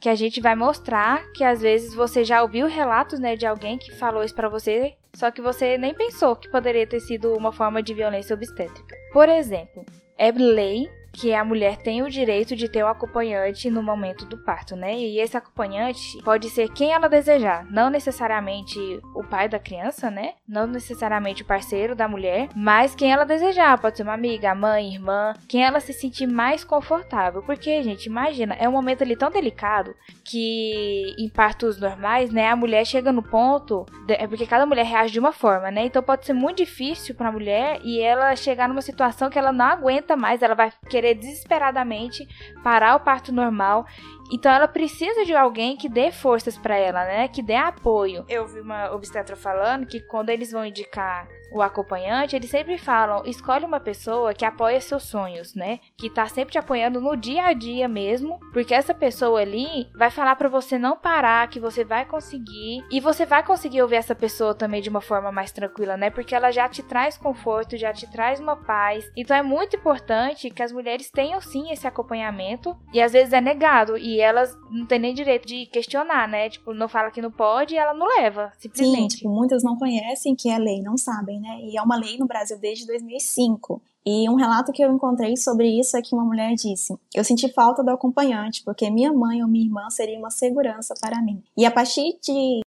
Que 0.00 0.08
a 0.08 0.16
gente 0.16 0.40
vai 0.40 0.56
mostrar 0.56 1.30
que 1.34 1.44
às 1.44 1.60
vezes 1.60 1.94
você 1.94 2.24
já 2.24 2.42
ouviu 2.42 2.66
relatos, 2.66 3.20
né, 3.20 3.36
de 3.36 3.46
alguém 3.46 3.78
que 3.78 3.92
falou 3.92 4.24
isso 4.24 4.34
para 4.34 4.48
você, 4.48 4.94
só 5.14 5.30
que 5.30 5.40
você 5.40 5.78
nem 5.78 5.94
pensou 5.94 6.34
que 6.34 6.50
poderia 6.50 6.84
ter 6.84 6.98
sido 6.98 7.32
uma 7.32 7.52
forma 7.52 7.80
de 7.80 7.94
violência 7.94 8.34
obstétrica. 8.34 8.96
Por 9.12 9.28
exemplo, 9.28 9.86
é 10.18 10.32
lei 10.32 10.90
que 11.14 11.32
a 11.32 11.44
mulher 11.44 11.76
tem 11.76 12.02
o 12.02 12.10
direito 12.10 12.56
de 12.56 12.68
ter 12.68 12.84
um 12.84 12.88
acompanhante 12.88 13.70
no 13.70 13.82
momento 13.82 14.26
do 14.26 14.36
parto, 14.36 14.74
né? 14.74 14.94
E 14.94 15.20
esse 15.20 15.36
acompanhante 15.36 16.18
pode 16.24 16.50
ser 16.50 16.68
quem 16.70 16.92
ela 16.92 17.08
desejar, 17.08 17.64
não 17.70 17.88
necessariamente 17.88 18.78
o 19.14 19.22
pai 19.22 19.48
da 19.48 19.58
criança, 19.58 20.10
né? 20.10 20.34
Não 20.46 20.66
necessariamente 20.66 21.42
o 21.42 21.46
parceiro 21.46 21.94
da 21.94 22.08
mulher, 22.08 22.48
mas 22.54 22.94
quem 22.94 23.12
ela 23.12 23.24
desejar, 23.24 23.78
pode 23.78 23.96
ser 23.96 24.02
uma 24.02 24.14
amiga, 24.14 24.54
mãe, 24.54 24.92
irmã, 24.92 25.34
quem 25.48 25.64
ela 25.64 25.80
se 25.80 25.92
sentir 25.92 26.26
mais 26.26 26.64
confortável, 26.64 27.42
porque 27.42 27.82
gente, 27.82 28.06
imagina, 28.06 28.54
é 28.54 28.68
um 28.68 28.72
momento 28.72 29.02
ali 29.02 29.14
tão 29.14 29.30
delicado 29.30 29.94
que 30.24 31.14
em 31.18 31.28
partos 31.28 31.78
normais, 31.78 32.30
né, 32.30 32.48
a 32.48 32.56
mulher 32.56 32.84
chega 32.84 33.12
no 33.12 33.22
ponto, 33.22 33.86
é 34.08 34.26
porque 34.26 34.46
cada 34.46 34.66
mulher 34.66 34.84
reage 34.84 35.12
de 35.12 35.20
uma 35.20 35.32
forma, 35.32 35.70
né? 35.70 35.84
Então 35.84 36.02
pode 36.02 36.26
ser 36.26 36.32
muito 36.32 36.58
difícil 36.58 37.14
para 37.14 37.28
a 37.28 37.32
mulher 37.32 37.80
e 37.84 38.00
ela 38.00 38.34
chegar 38.34 38.68
numa 38.68 38.82
situação 38.82 39.30
que 39.30 39.38
ela 39.38 39.52
não 39.52 39.66
aguenta 39.66 40.16
mais, 40.16 40.42
ela 40.42 40.54
vai 40.54 40.72
querer 40.88 41.03
querer 41.04 41.14
desesperadamente 41.14 42.26
parar 42.62 42.96
o 42.96 43.00
parto 43.00 43.30
normal. 43.30 43.86
Então 44.32 44.50
ela 44.50 44.68
precisa 44.68 45.24
de 45.24 45.34
alguém 45.34 45.76
que 45.76 45.88
dê 45.88 46.10
forças 46.10 46.56
para 46.56 46.76
ela, 46.76 47.04
né? 47.04 47.28
Que 47.28 47.42
dê 47.42 47.54
apoio. 47.54 48.24
Eu 48.28 48.46
vi 48.46 48.60
uma 48.60 48.92
obstetra 48.92 49.36
falando 49.36 49.86
que 49.86 50.00
quando 50.00 50.30
eles 50.30 50.50
vão 50.50 50.64
indicar 50.64 51.28
o 51.54 51.62
acompanhante, 51.62 52.34
eles 52.34 52.50
sempre 52.50 52.76
falam: 52.76 53.22
escolhe 53.24 53.64
uma 53.64 53.78
pessoa 53.78 54.34
que 54.34 54.44
apoia 54.44 54.80
seus 54.80 55.04
sonhos, 55.04 55.54
né? 55.54 55.78
Que 55.96 56.10
tá 56.10 56.26
sempre 56.26 56.52
te 56.52 56.58
apoiando 56.58 57.00
no 57.00 57.16
dia 57.16 57.46
a 57.46 57.52
dia 57.52 57.86
mesmo, 57.86 58.40
porque 58.52 58.74
essa 58.74 58.92
pessoa 58.92 59.40
ali 59.40 59.88
vai 59.94 60.10
falar 60.10 60.34
para 60.34 60.48
você 60.48 60.76
não 60.76 60.96
parar, 60.96 61.48
que 61.48 61.60
você 61.60 61.84
vai 61.84 62.04
conseguir 62.04 62.84
e 62.90 63.00
você 63.00 63.24
vai 63.24 63.44
conseguir 63.44 63.82
ouvir 63.82 63.96
essa 63.96 64.14
pessoa 64.14 64.54
também 64.54 64.82
de 64.82 64.88
uma 64.88 65.00
forma 65.00 65.30
mais 65.30 65.52
tranquila, 65.52 65.96
né? 65.96 66.10
Porque 66.10 66.34
ela 66.34 66.50
já 66.50 66.68
te 66.68 66.82
traz 66.82 67.16
conforto, 67.16 67.76
já 67.76 67.92
te 67.92 68.10
traz 68.10 68.40
uma 68.40 68.56
paz. 68.56 69.08
Então 69.16 69.36
é 69.36 69.42
muito 69.42 69.76
importante 69.76 70.50
que 70.50 70.62
as 70.62 70.72
mulheres 70.72 71.10
tenham 71.10 71.40
sim 71.40 71.70
esse 71.70 71.86
acompanhamento 71.86 72.76
e 72.92 73.00
às 73.00 73.12
vezes 73.12 73.32
é 73.32 73.40
negado 73.40 73.96
e 73.96 74.13
elas 74.20 74.56
não 74.70 74.86
têm 74.86 74.98
nem 74.98 75.14
direito 75.14 75.46
de 75.46 75.66
questionar, 75.66 76.28
né? 76.28 76.48
Tipo, 76.48 76.74
não 76.74 76.88
fala 76.88 77.10
que 77.10 77.22
não 77.22 77.30
pode 77.30 77.74
e 77.74 77.78
ela 77.78 77.94
não 77.94 78.06
leva, 78.06 78.52
simplesmente. 78.58 79.12
Sim, 79.12 79.18
tipo, 79.18 79.30
muitas 79.30 79.62
não 79.62 79.76
conhecem 79.76 80.34
que 80.34 80.50
é 80.50 80.58
lei, 80.58 80.80
não 80.82 80.96
sabem, 80.96 81.40
né? 81.40 81.60
E 81.62 81.76
é 81.76 81.82
uma 81.82 81.96
lei 81.96 82.18
no 82.18 82.26
Brasil 82.26 82.58
desde 82.58 82.86
2005. 82.86 83.82
E 84.06 84.28
um 84.28 84.34
relato 84.34 84.70
que 84.70 84.84
eu 84.84 84.92
encontrei 84.92 85.34
sobre 85.36 85.66
isso 85.68 85.96
é 85.96 86.02
que 86.02 86.14
uma 86.14 86.24
mulher 86.24 86.54
disse: 86.54 86.94
Eu 87.14 87.24
senti 87.24 87.50
falta 87.50 87.82
do 87.82 87.90
acompanhante, 87.90 88.62
porque 88.62 88.90
minha 88.90 89.12
mãe 89.12 89.42
ou 89.42 89.48
minha 89.48 89.64
irmã 89.64 89.88
seria 89.88 90.18
uma 90.18 90.30
segurança 90.30 90.94
para 91.00 91.22
mim. 91.22 91.42
E 91.56 91.64
a 91.64 91.70
partir 91.70 92.18
de 92.22 92.60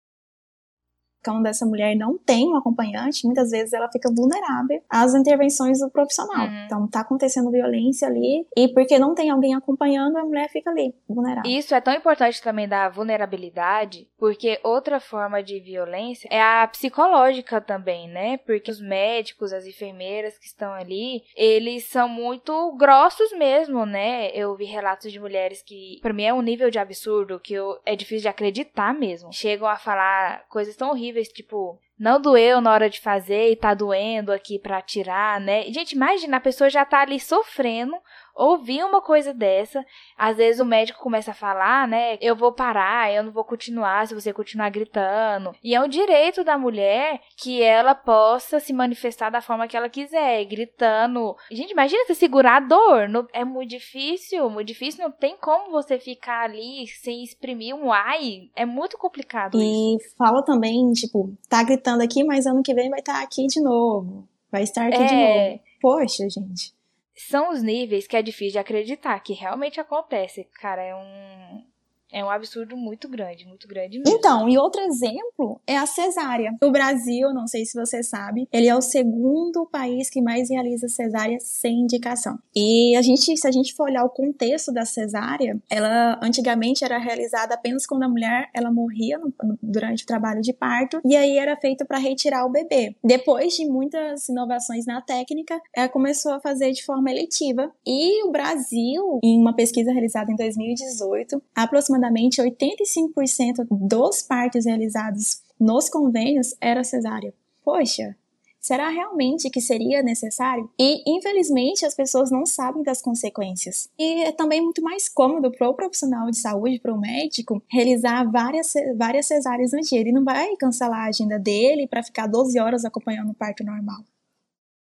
quando 1.30 1.47
essa 1.47 1.66
mulher 1.66 1.95
não 1.97 2.16
tem 2.18 2.49
um 2.49 2.56
acompanhante, 2.56 3.25
muitas 3.26 3.50
vezes 3.50 3.73
ela 3.73 3.88
fica 3.90 4.11
vulnerável 4.12 4.83
às 4.88 5.14
intervenções 5.14 5.80
do 5.80 5.90
profissional. 5.90 6.47
Uhum. 6.47 6.64
Então 6.64 6.88
tá 6.88 7.00
acontecendo 7.00 7.50
violência 7.50 8.09
ali 8.09 8.47
e 8.56 8.68
porque 8.68 8.99
não 8.99 9.14
tem 9.14 9.30
alguém 9.30 9.54
acompanhando, 9.54 10.16
a 10.16 10.25
mulher 10.25 10.49
fica 10.50 10.71
ali 10.71 10.95
vulnerável. 11.09 11.50
Isso 11.50 11.75
é 11.75 11.80
tão 11.80 11.95
importante 11.95 12.42
também 12.42 12.68
da 12.68 12.88
vulnerabilidade, 12.88 14.09
porque 14.18 14.59
outra 14.62 15.00
forma 15.00 15.42
de 15.42 15.61
violência 15.61 16.28
é 16.30 16.42
a 16.42 16.66
psicológica 16.66 17.61
também, 17.61 18.09
né? 18.09 18.38
Porque 18.38 18.71
os 18.71 18.80
médicos, 18.80 19.52
as 19.52 19.66
enfermeiras 19.66 20.38
que 20.38 20.47
estão 20.47 20.73
ali, 20.73 21.23
eles 21.37 21.85
são 21.85 22.09
muito 22.09 22.73
grossos 22.76 23.33
mesmo, 23.33 23.87
né? 23.87 24.30
Eu 24.30 24.54
vi 24.56 24.64
relatos 24.64 25.12
de 25.12 25.21
mulheres 25.21 25.62
que, 25.62 25.99
para 26.02 26.12
mim, 26.12 26.25
é 26.25 26.35
um 26.35 26.42
nível 26.42 26.71
de 26.71 26.78
absurdo 26.78 27.40
que 27.40 27.54
eu, 27.54 27.78
é 27.85 27.95
difícil 27.97 28.23
de 28.23 28.28
acreditar 28.28 28.95
mesmo. 28.95 29.33
Chegam 29.33 29.68
a 29.68 29.76
falar 29.76 30.45
coisas 30.49 30.76
tão 30.76 30.90
horríveis 30.90 31.15
tipo, 31.25 31.80
não 31.99 32.21
doeu 32.21 32.61
na 32.61 32.73
hora 32.73 32.91
de 32.91 33.00
fazer 33.00 33.50
e 33.50 33.57
tá 33.57 33.75
doendo 33.75 34.33
aqui 34.33 34.59
para 34.59 34.83
tirar, 34.83 35.41
né? 35.41 35.62
Gente, 35.73 35.93
imagina, 35.93 36.37
a 36.37 36.41
pessoa 36.41 36.69
já 36.69 36.85
tá 36.85 37.00
ali 37.00 37.19
sofrendo 37.19 37.97
ouvir 38.37 38.85
uma 38.85 39.00
coisa 39.00 39.33
dessa, 39.33 39.85
às 40.17 40.37
vezes 40.37 40.61
o 40.61 40.65
médico 40.65 41.00
começa 41.00 41.31
a 41.31 41.35
falar, 41.35 41.88
né? 41.88 42.19
Eu 42.21 42.37
vou 42.37 42.53
parar, 42.53 43.11
eu 43.11 43.23
não 43.23 43.33
vou 43.33 43.45
continuar 43.45 44.07
se 44.07 44.15
você 44.15 44.33
continuar 44.33 44.69
gritando. 44.69 45.55
E 45.65 45.75
é 45.75 45.81
um 45.81 45.88
direito 45.88 46.45
da 46.45 46.59
mulher 46.59 47.21
que 47.37 47.62
ela 47.62 47.95
possa 47.95 48.61
se 48.61 48.75
manifestar 48.75 49.31
da 49.31 49.41
forma 49.41 49.67
que 49.67 49.76
ela 49.76 49.88
quiser, 49.88 50.45
gritando. 50.45 51.35
Gente, 51.50 51.71
imagina 51.71 52.05
você 52.05 52.15
segurar 52.15 52.57
a 52.57 52.61
dor. 52.61 53.29
é 53.33 53.45
muito 53.45 53.71
difícil, 53.71 54.50
muito 54.50 54.69
difícil. 54.69 55.03
Não 55.03 55.11
tem 55.11 55.37
como 55.38 55.71
você 55.71 55.99
ficar 55.99 56.45
ali 56.45 56.87
sem 57.03 57.25
exprimir 57.25 57.75
um 57.75 57.91
ai. 57.91 58.50
É 58.55 58.67
muito 58.67 58.99
complicado. 58.99 59.59
E 59.59 59.97
isso. 59.97 60.15
fala 60.19 60.45
também, 60.45 60.93
tipo, 60.93 61.35
tá 61.49 61.62
gritando 61.62 61.86
aqui, 61.95 62.25
mas 62.25 62.47
ano 62.47 62.62
que 62.62 62.75
vem 62.75 62.90
vai 62.90 63.00
estar 63.00 63.14
tá 63.14 63.23
aqui 63.23 63.47
de 63.47 63.61
novo. 63.61 64.28
Vai 64.50 64.62
estar 64.62 64.87
aqui 64.87 65.02
é... 65.02 65.07
de 65.07 65.14
novo. 65.14 65.61
Poxa, 65.81 66.28
gente 66.28 66.76
são 67.16 67.50
os 67.50 67.62
níveis 67.62 68.07
que 68.07 68.16
é 68.16 68.23
difícil 68.23 68.52
de 68.52 68.59
acreditar 68.59 69.19
que 69.21 69.33
realmente 69.33 69.81
acontece. 69.81 70.45
Cara, 70.61 70.83
é 70.83 70.95
um 70.95 71.64
é 72.12 72.25
um 72.25 72.30
absurdo 72.30 72.76
muito 72.76 73.08
grande, 73.08 73.46
muito 73.46 73.66
grande 73.66 73.98
mesmo. 73.98 74.16
Então, 74.16 74.48
e 74.48 74.56
outro 74.56 74.80
exemplo 74.82 75.60
é 75.66 75.76
a 75.76 75.86
cesárea. 75.86 76.54
O 76.62 76.70
Brasil, 76.70 77.32
não 77.34 77.46
sei 77.46 77.64
se 77.64 77.78
você 77.78 78.02
sabe, 78.02 78.48
ele 78.52 78.68
é 78.68 78.75
o 78.75 78.80
segundo 78.80 79.66
país 79.66 80.08
que 80.08 80.22
mais 80.22 80.48
realiza 80.50 80.88
cesárea 80.88 81.38
sem 81.40 81.80
indicação. 81.80 82.38
E 82.54 82.94
a 82.96 83.02
gente, 83.02 83.36
se 83.36 83.46
a 83.46 83.50
gente 83.50 83.75
for 83.75 83.84
olhar 83.84 84.04
o 84.04 84.10
contexto 84.10 84.72
da 84.72 84.84
cesárea, 84.84 85.58
ela 85.68 86.18
antigamente 86.22 86.84
era 86.84 86.98
realizada 86.98 87.54
apenas 87.54 87.86
quando 87.86 88.04
a 88.04 88.08
mulher 88.08 88.48
ela 88.54 88.70
morria 88.70 89.18
no, 89.18 89.32
durante 89.62 90.04
o 90.04 90.06
trabalho 90.06 90.40
de 90.40 90.52
parto 90.52 91.00
e 91.04 91.16
aí 91.16 91.38
era 91.38 91.56
feito 91.56 91.84
para 91.84 91.98
retirar 91.98 92.46
o 92.46 92.50
bebê. 92.50 92.94
Depois 93.02 93.54
de 93.54 93.66
muitas 93.66 94.28
inovações 94.28 94.86
na 94.86 95.00
técnica, 95.00 95.60
ela 95.75 95.88
começou 95.88 96.32
a 96.32 96.40
fazer 96.40 96.70
de 96.72 96.84
forma 96.84 97.10
eletiva. 97.10 97.70
E 97.86 98.25
o 98.25 98.30
Brasil, 98.30 99.20
em 99.22 99.40
uma 99.40 99.54
pesquisa 99.54 99.92
realizada 99.92 100.30
em 100.30 100.36
2018, 100.36 101.42
aproximadamente 101.54 101.96
aproximadamente 101.97 102.41
85% 102.41 103.67
dos 103.71 104.23
partos 104.23 104.67
realizados 104.67 105.43
nos 105.59 105.88
convênios 105.88 106.55
era 106.61 106.85
cesárea. 106.85 107.33
Poxa, 107.65 108.15
será 108.61 108.88
realmente 108.88 109.50
que 109.50 109.61
seria 109.61 110.03
necessário? 110.03 110.71
E, 110.79 111.03
infelizmente, 111.07 111.85
as 111.85 111.95
pessoas 111.95 112.31
não 112.31 112.45
sabem 112.45 112.83
das 112.83 113.03
consequências. 113.03 113.88
E 113.99 114.23
é 114.23 114.33
também 114.33 114.61
muito 114.61 114.83
mais 114.83 115.09
cômodo 115.09 115.50
para 115.50 115.69
o 115.69 115.75
profissional 115.75 116.31
de 116.31 116.38
saúde, 116.38 116.79
para 116.79 116.95
o 116.95 117.00
médico, 117.00 117.62
realizar 117.69 118.25
várias, 118.31 118.73
várias 118.97 119.26
cesáreas 119.26 119.73
no 119.73 119.81
dia. 119.81 120.00
Ele 120.00 120.12
não 120.12 120.25
vai 120.25 120.55
cancelar 120.57 121.07
a 121.07 121.09
agenda 121.09 121.38
dele 121.38 121.87
para 121.88 122.03
ficar 122.03 122.26
12 122.26 122.59
horas 122.61 122.85
acompanhando 122.85 123.31
o 123.31 123.35
parto 123.35 123.65
normal. 123.65 124.03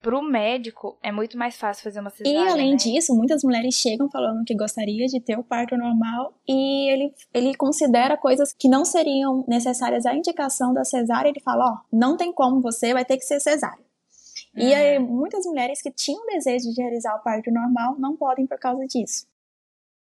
Pro 0.01 0.23
médico 0.23 0.97
é 1.03 1.11
muito 1.11 1.37
mais 1.37 1.57
fácil 1.57 1.83
fazer 1.83 1.99
uma 1.99 2.11
cesárea. 2.11 2.39
E 2.39 2.49
além 2.49 2.71
né? 2.73 2.77
disso, 2.77 3.15
muitas 3.17 3.43
mulheres 3.43 3.75
chegam 3.75 4.09
falando 4.09 4.45
que 4.45 4.55
gostaria 4.55 5.07
de 5.07 5.21
ter 5.21 5.37
o 5.37 5.43
parto 5.43 5.77
normal 5.77 6.33
e 6.47 6.93
ele, 6.93 7.15
ele 7.35 7.57
considera 7.57 8.17
coisas 8.17 8.53
que 8.53 8.69
não 8.69 8.85
seriam 8.85 9.45
necessárias 9.49 10.07
à 10.07 10.15
indicação 10.15 10.73
da 10.73 10.85
cesárea. 10.85 11.29
Ele 11.29 11.41
fala: 11.41 11.65
Ó, 11.65 11.75
oh, 11.75 11.97
não 11.97 12.17
tem 12.17 12.33
como, 12.33 12.61
você 12.61 12.93
vai 12.93 13.05
ter 13.05 13.17
que 13.17 13.25
ser 13.25 13.41
cesárea. 13.41 13.85
Uhum. 14.55 14.63
E 14.63 14.73
aí, 14.73 14.99
muitas 15.01 15.45
mulheres 15.45 15.83
que 15.83 15.91
tinham 15.91 16.25
desejo 16.27 16.73
de 16.73 16.81
realizar 16.81 17.17
o 17.17 17.23
parto 17.23 17.51
normal 17.51 17.97
não 17.99 18.17
podem 18.17 18.47
por 18.47 18.59
causa 18.59 18.87
disso. 18.87 19.27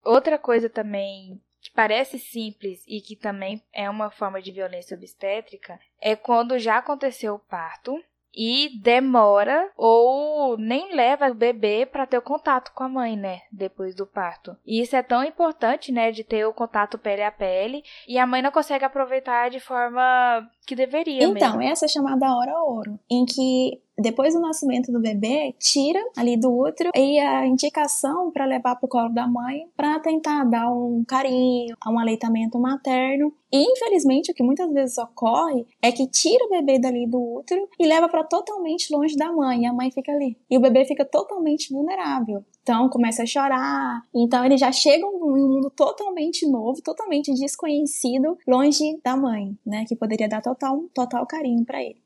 Outra 0.04 0.38
coisa 0.38 0.70
também 0.70 1.40
que 1.60 1.70
parece 1.72 2.18
simples 2.18 2.82
e 2.88 3.00
que 3.00 3.14
também 3.14 3.62
é 3.72 3.88
uma 3.88 4.10
forma 4.10 4.42
de 4.42 4.50
violência 4.50 4.96
obstétrica 4.96 5.78
é 6.00 6.16
quando 6.16 6.58
já 6.58 6.78
aconteceu 6.78 7.34
o 7.34 7.38
parto 7.38 8.02
e 8.34 8.78
demora 8.80 9.70
ou 9.76 10.56
nem 10.56 10.94
leva 10.94 11.30
o 11.30 11.34
bebê 11.34 11.86
para 11.86 12.06
ter 12.06 12.18
o 12.18 12.22
contato 12.22 12.72
com 12.72 12.84
a 12.84 12.88
mãe, 12.88 13.16
né, 13.16 13.42
depois 13.50 13.94
do 13.94 14.06
parto. 14.06 14.56
E 14.66 14.80
isso 14.80 14.96
é 14.96 15.02
tão 15.02 15.22
importante, 15.22 15.92
né, 15.92 16.10
de 16.10 16.24
ter 16.24 16.46
o 16.46 16.52
contato 16.52 16.98
pele 16.98 17.22
a 17.22 17.30
pele 17.30 17.82
e 18.08 18.18
a 18.18 18.26
mãe 18.26 18.42
não 18.42 18.50
consegue 18.50 18.84
aproveitar 18.84 19.50
de 19.50 19.60
forma 19.60 20.48
que 20.66 20.76
deveria 20.76 21.24
Então, 21.24 21.56
mesmo. 21.56 21.62
essa 21.62 21.86
é 21.86 21.88
chamada 21.88 22.36
hora 22.36 22.58
ouro, 22.62 22.98
em 23.10 23.24
que 23.24 23.80
depois 23.98 24.34
do 24.34 24.40
nascimento 24.40 24.90
do 24.90 25.00
bebê, 25.00 25.54
tira 25.58 26.00
ali 26.16 26.36
do 26.36 26.50
útero 26.50 26.90
e 26.94 27.18
a 27.18 27.46
indicação 27.46 28.30
para 28.30 28.46
levar 28.46 28.76
para 28.76 28.86
o 28.86 28.88
colo 28.88 29.10
da 29.10 29.26
mãe 29.26 29.66
para 29.76 30.00
tentar 30.00 30.44
dar 30.44 30.72
um 30.72 31.04
carinho, 31.06 31.76
um 31.86 31.98
aleitamento 31.98 32.58
materno. 32.58 33.32
E 33.52 33.62
infelizmente 33.70 34.32
o 34.32 34.34
que 34.34 34.42
muitas 34.42 34.72
vezes 34.72 34.96
ocorre 34.96 35.66
é 35.80 35.92
que 35.92 36.06
tira 36.06 36.46
o 36.46 36.48
bebê 36.48 36.78
dali 36.78 37.06
do 37.06 37.20
útero 37.20 37.68
e 37.78 37.86
leva 37.86 38.08
para 38.08 38.24
totalmente 38.24 38.92
longe 38.94 39.14
da 39.14 39.30
mãe, 39.30 39.62
e 39.62 39.66
a 39.66 39.72
mãe 39.72 39.90
fica 39.90 40.10
ali. 40.10 40.38
E 40.50 40.56
o 40.56 40.60
bebê 40.60 40.84
fica 40.86 41.04
totalmente 41.04 41.72
vulnerável. 41.72 42.42
Então 42.62 42.88
começa 42.88 43.24
a 43.24 43.26
chorar. 43.26 44.02
Então 44.14 44.44
ele 44.44 44.56
já 44.56 44.70
chega 44.70 45.04
em 45.04 45.04
um 45.04 45.36
mundo 45.36 45.70
totalmente 45.70 46.46
novo, 46.48 46.80
totalmente 46.80 47.32
desconhecido, 47.34 48.38
longe 48.46 49.00
da 49.02 49.16
mãe, 49.16 49.58
né, 49.66 49.84
que 49.86 49.96
poderia 49.96 50.28
dar 50.28 50.40
total 50.40 50.84
total 50.94 51.26
carinho 51.26 51.64
para 51.64 51.82
ele. 51.82 52.00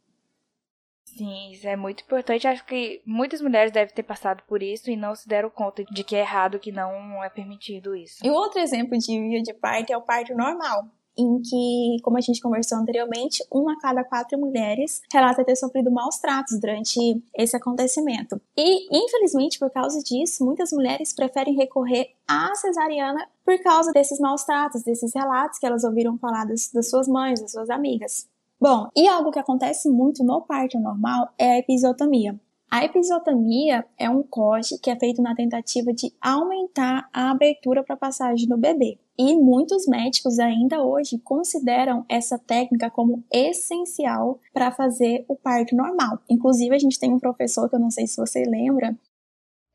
Sim, 1.04 1.50
isso 1.50 1.66
é 1.66 1.76
muito 1.76 2.02
importante. 2.02 2.46
Acho 2.46 2.64
que 2.66 3.00
muitas 3.06 3.40
mulheres 3.40 3.72
devem 3.72 3.94
ter 3.94 4.02
passado 4.02 4.42
por 4.46 4.62
isso 4.62 4.90
e 4.90 4.96
não 4.96 5.14
se 5.14 5.26
deram 5.26 5.48
conta 5.48 5.82
de 5.84 6.04
que 6.04 6.14
é 6.14 6.20
errado, 6.20 6.58
que 6.58 6.70
não 6.70 7.25
é 7.25 7.30
permitido 7.30 7.96
isso. 7.96 8.18
E 8.25 8.30
outro 8.30 8.60
exemplo 8.60 8.98
de 8.98 9.18
via 9.18 9.42
de 9.42 9.54
parto 9.54 9.90
é 9.90 9.96
o 9.96 10.02
parto 10.02 10.34
normal, 10.34 10.84
em 11.16 11.40
que, 11.40 12.02
como 12.02 12.16
a 12.16 12.20
gente 12.20 12.40
conversou 12.40 12.78
anteriormente, 12.78 13.44
uma 13.50 13.73
a 13.73 13.78
cada 13.78 14.04
quatro 14.04 14.38
mulheres 14.38 15.00
relata 15.12 15.44
ter 15.44 15.56
sofrido 15.56 15.90
maus 15.90 16.18
tratos 16.18 16.58
durante 16.61 17.23
esse 17.37 17.56
acontecimento. 17.56 18.40
E, 18.56 18.87
infelizmente, 18.96 19.58
por 19.58 19.70
causa 19.70 20.02
disso, 20.02 20.44
muitas 20.44 20.73
mulheres 20.73 21.12
preferem 21.12 21.54
recorrer 21.54 22.11
à 22.28 22.54
cesariana 22.54 23.26
por 23.44 23.58
causa 23.61 23.92
desses 23.92 24.18
maus 24.18 24.44
tratos, 24.44 24.82
desses 24.82 25.14
relatos 25.14 25.58
que 25.58 25.66
elas 25.66 25.85
ouviram 25.85 26.18
falar 26.18 26.44
das, 26.44 26.70
das 26.73 26.90
suas 26.90 27.08
mães, 27.08 27.40
das 27.40 27.52
suas 27.52 27.70
amigas. 27.70 28.28
Bom, 28.58 28.88
e 28.96 29.06
algo 29.06 29.30
que 29.30 29.38
acontece 29.38 29.90
muito 29.90 30.25
no 30.25 30.40
parto 30.40 30.78
normal 30.78 31.28
é 31.38 31.52
a 31.52 31.58
episiotomia. 31.58 32.40
A 32.70 32.85
episiotomia 32.85 33.87
é 33.96 34.11
um 34.11 34.23
corte 34.23 34.78
que 34.78 34.90
é 34.90 34.99
feito 34.99 35.23
na 35.23 35.35
tentativa 35.35 35.92
de 35.92 36.12
aumentar 36.20 37.08
a 37.12 37.30
abertura 37.30 37.82
para 37.82 37.94
a 37.94 37.99
passagem 37.99 38.49
do 38.49 38.56
bebê. 38.56 38.99
E 39.18 39.35
muitos 39.35 39.87
médicos 39.87 40.38
ainda 40.38 40.82
hoje 40.82 41.18
consideram 41.18 42.04
essa 42.06 42.38
técnica 42.38 42.90
como 42.90 43.25
essencial 43.32 44.38
para 44.52 44.70
fazer 44.70 45.25
o 45.26 45.35
parto 45.35 45.75
normal. 45.75 46.18
Inclusive, 46.28 46.75
a 46.75 46.78
gente 46.78 46.99
tem 46.99 47.14
um 47.14 47.18
professor 47.18 47.68
que 47.68 47.76
eu 47.76 47.80
não 47.80 47.90
sei 47.90 48.06
se 48.06 48.16
você 48.16 48.42
lembra, 48.42 48.94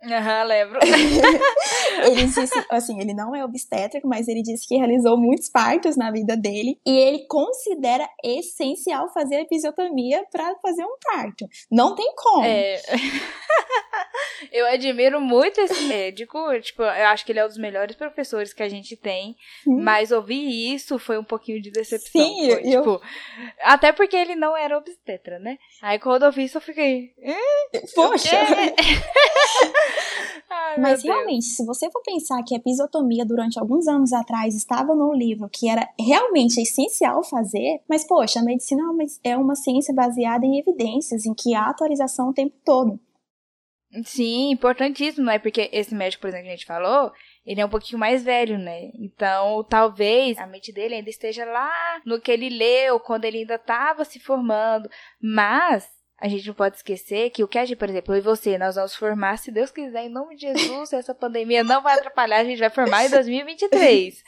Aham, 0.04 0.42
uhum, 0.42 0.48
lembro. 0.48 0.80
ele 2.06 2.26
disse, 2.26 2.42
assim, 2.70 3.00
ele 3.00 3.14
não 3.14 3.36
é 3.36 3.46
obstétrico, 3.46 4.08
mas 4.08 4.28
ele 4.28 4.42
disse 4.42 4.68
que 4.68 4.78
realizou 4.78 5.18
muitos 5.18 5.50
partos 5.50 5.96
na 5.96 6.12
vida 6.12 6.36
dele 6.36 6.80
e 6.86 6.98
ele 6.98 7.26
considera 7.28 8.10
essencial 8.24 9.10
fazer 9.14 9.36
a 9.36 9.42
episiotomia 9.42 10.26
para 10.32 10.56
fazer 10.62 10.84
um 10.84 10.98
parto. 11.04 11.48
Não 11.72 11.94
tem 11.96 12.14
como. 12.16 12.44
É. 12.44 12.82
eu 14.52 14.66
admiro 14.68 15.20
muito 15.20 15.60
esse 15.60 15.86
médico, 15.86 16.38
tipo, 16.62 16.82
eu 16.82 17.08
acho 17.08 17.26
que 17.26 17.32
ele 17.32 17.40
é 17.40 17.46
um 17.46 17.48
dos 17.48 17.58
melhores 17.58 17.96
professores 17.96 18.54
que 18.54 18.64
a 18.64 18.70
gente 18.70 18.96
tem, 18.96 19.36
hum. 19.68 19.82
mas 19.82 20.12
ouvir 20.12 20.74
isso 20.74 20.98
foi 20.98 21.18
um 21.18 21.24
pouquinho 21.24 21.62
de 21.62 21.72
decepção. 21.72 22.22
Sim, 22.22 22.52
foi, 22.52 22.62
eu... 22.64 22.82
tipo, 22.82 23.02
até 23.62 23.92
porque 23.92 24.16
ele 24.16 24.36
não 24.36 24.56
era 24.56 24.78
obstetra, 24.78 25.40
né? 25.40 25.58
Aí 25.82 26.00
quando 26.00 26.24
eu 26.24 26.28
ouvi 26.28 26.44
isso 26.46 26.58
eu 26.58 26.62
fiquei, 26.62 27.14
poxa. 27.96 28.30
Ai, 30.50 30.78
Mas 30.78 31.02
realmente, 31.02 31.46
se 31.46 31.66
você 31.66 31.90
for 31.90 32.02
pensar 32.02 32.44
que 32.44 32.54
a 32.54 32.58
episiotomia 32.58 33.26
durante 33.26 33.58
alguns 33.58 33.88
anos 33.88 34.12
atrás 34.12 34.54
estava 34.54 34.94
no 34.94 35.14
livro 35.14 35.50
que 35.50 35.70
era 35.70 35.88
realmente 35.98 36.60
essencial 36.62 37.24
fazer, 37.24 37.82
mas 37.88 38.06
poxa, 38.06 38.40
a 38.40 38.44
medicina 38.44 38.82
é 38.82 38.86
uma, 38.86 39.04
é 39.24 39.38
uma 39.38 39.56
ciência 39.56 39.94
baseada 39.94 40.46
em 40.46 40.60
evidências, 40.60 41.26
em 41.26 41.34
que 41.34 41.56
há 41.56 41.70
atualização 41.70 42.30
o 42.30 42.34
tempo 42.34 42.56
todo. 42.66 43.00
Sim, 44.06 44.52
importantíssimo, 44.52 45.26
né? 45.26 45.38
Porque 45.38 45.70
esse 45.74 45.94
médico, 45.94 46.22
por 46.22 46.30
exemplo, 46.30 46.46
que 46.46 46.52
a 46.52 46.56
gente 46.56 46.66
falou, 46.66 47.12
ele 47.46 47.60
é 47.60 47.66
um 47.66 47.70
pouquinho 47.70 48.00
mais 48.00 48.24
velho, 48.24 48.58
né? 48.58 48.90
Então, 48.96 49.66
talvez 49.66 50.38
a 50.38 50.48
mente 50.48 50.72
dele 50.72 50.96
ainda 50.96 51.10
esteja 51.10 51.44
lá 51.44 52.02
no 52.06 52.20
que 52.22 52.32
ele 52.32 52.50
leu, 52.50 53.00
quando 53.02 53.26
ele 53.26 53.40
ainda 53.40 53.56
estava 53.56 54.06
se 54.06 54.18
formando. 54.18 54.90
Mas 55.22 55.90
a 56.22 56.28
gente 56.28 56.48
não 56.48 56.54
pode 56.54 56.76
esquecer 56.76 57.32
que 57.32 57.44
o 57.44 57.48
que 57.48 57.58
a 57.58 57.66
gente, 57.66 57.78
por 57.78 57.90
exemplo, 57.90 58.14
eu 58.14 58.20
e 58.20 58.22
você, 58.22 58.56
nós 58.56 58.76
vamos 58.76 58.94
formar, 58.96 59.38
se 59.38 59.52
Deus 59.52 59.72
quiser, 59.72 60.06
em 60.06 60.10
nome 60.10 60.36
de 60.36 60.42
Jesus, 60.42 60.94
essa 60.94 61.16
pandemia 61.16 61.64
não 61.64 61.82
vai 61.82 61.98
atrapalhar, 61.98 62.38
a 62.38 62.44
gente 62.44 62.60
vai 62.60 62.70
formar 62.70 63.06
em 63.06 63.10
2023. 63.10 64.24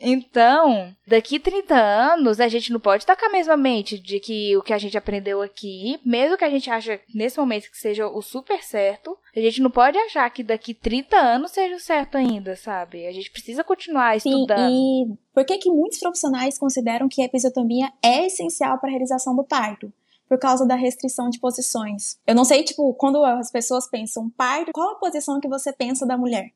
Então, 0.00 0.92
daqui 1.06 1.38
30 1.38 1.74
anos, 1.74 2.40
a 2.40 2.48
gente 2.48 2.72
não 2.72 2.80
pode 2.80 3.04
estar 3.04 3.14
com 3.14 3.26
a 3.26 3.30
mesma 3.30 3.56
mente 3.56 3.96
de 3.96 4.18
que 4.18 4.56
o 4.56 4.62
que 4.62 4.72
a 4.72 4.78
gente 4.78 4.98
aprendeu 4.98 5.40
aqui, 5.40 6.00
mesmo 6.04 6.36
que 6.36 6.44
a 6.44 6.50
gente 6.50 6.68
ache 6.68 7.00
nesse 7.14 7.38
momento 7.38 7.70
que 7.70 7.78
seja 7.78 8.08
o 8.08 8.20
super 8.20 8.62
certo, 8.64 9.16
a 9.34 9.40
gente 9.40 9.62
não 9.62 9.70
pode 9.70 9.96
achar 9.96 10.28
que 10.30 10.42
daqui 10.42 10.74
30 10.74 11.16
anos 11.16 11.52
seja 11.52 11.76
o 11.76 11.80
certo 11.80 12.16
ainda, 12.16 12.56
sabe? 12.56 13.06
A 13.06 13.12
gente 13.12 13.30
precisa 13.30 13.62
continuar 13.62 14.16
estudando. 14.16 14.68
Sim, 14.68 15.12
e 15.12 15.18
por 15.32 15.44
que 15.44 15.58
que 15.58 15.70
muitos 15.70 16.00
profissionais 16.00 16.58
consideram 16.58 17.08
que 17.08 17.22
a 17.22 17.26
episiotomia 17.26 17.92
é 18.02 18.26
essencial 18.26 18.78
para 18.78 18.88
a 18.88 18.90
realização 18.90 19.36
do 19.36 19.44
parto? 19.44 19.92
Por 20.30 20.38
causa 20.38 20.64
da 20.64 20.76
restrição 20.76 21.28
de 21.28 21.40
posições. 21.40 22.16
Eu 22.24 22.36
não 22.36 22.44
sei, 22.44 22.62
tipo, 22.62 22.94
quando 22.94 23.24
as 23.24 23.50
pessoas 23.50 23.90
pensam 23.90 24.30
parto, 24.30 24.70
qual 24.72 24.92
a 24.92 24.98
posição 25.00 25.40
que 25.40 25.48
você 25.48 25.72
pensa 25.72 26.06
da 26.06 26.16
mulher? 26.16 26.52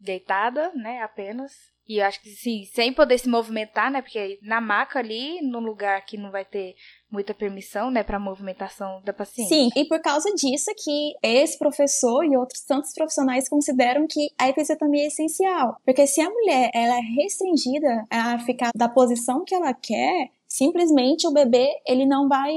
Deitada, 0.00 0.72
né, 0.74 1.00
apenas. 1.00 1.52
E 1.86 1.98
eu 1.98 2.04
acho 2.04 2.20
que 2.20 2.30
sim, 2.30 2.64
sem 2.74 2.92
poder 2.92 3.18
se 3.18 3.28
movimentar, 3.28 3.92
né, 3.92 4.02
porque 4.02 4.40
na 4.42 4.60
maca 4.60 4.98
ali, 4.98 5.40
num 5.42 5.60
lugar 5.60 6.04
que 6.04 6.16
não 6.16 6.32
vai 6.32 6.44
ter 6.44 6.74
muita 7.08 7.32
permissão, 7.32 7.92
né, 7.92 8.02
para 8.02 8.18
movimentação 8.18 9.00
da 9.04 9.12
paciente. 9.12 9.48
Sim, 9.48 9.68
e 9.76 9.84
por 9.84 10.00
causa 10.00 10.34
disso 10.34 10.72
que 10.76 11.14
esse 11.22 11.56
professor 11.56 12.24
e 12.24 12.36
outros 12.36 12.62
tantos 12.62 12.92
profissionais 12.92 13.48
consideram 13.48 14.06
que 14.08 14.30
a 14.36 14.48
episiotomia 14.48 15.04
é 15.04 15.06
essencial, 15.06 15.76
porque 15.84 16.06
se 16.06 16.20
a 16.20 16.28
mulher 16.28 16.70
ela 16.74 16.96
é 16.96 17.22
restringida 17.22 18.04
a 18.10 18.38
ficar 18.40 18.70
da 18.74 18.88
posição 18.88 19.44
que 19.44 19.54
ela 19.54 19.72
quer, 19.72 20.30
simplesmente 20.56 21.26
o 21.26 21.32
bebê 21.32 21.68
ele 21.86 22.06
não 22.06 22.28
vai 22.28 22.52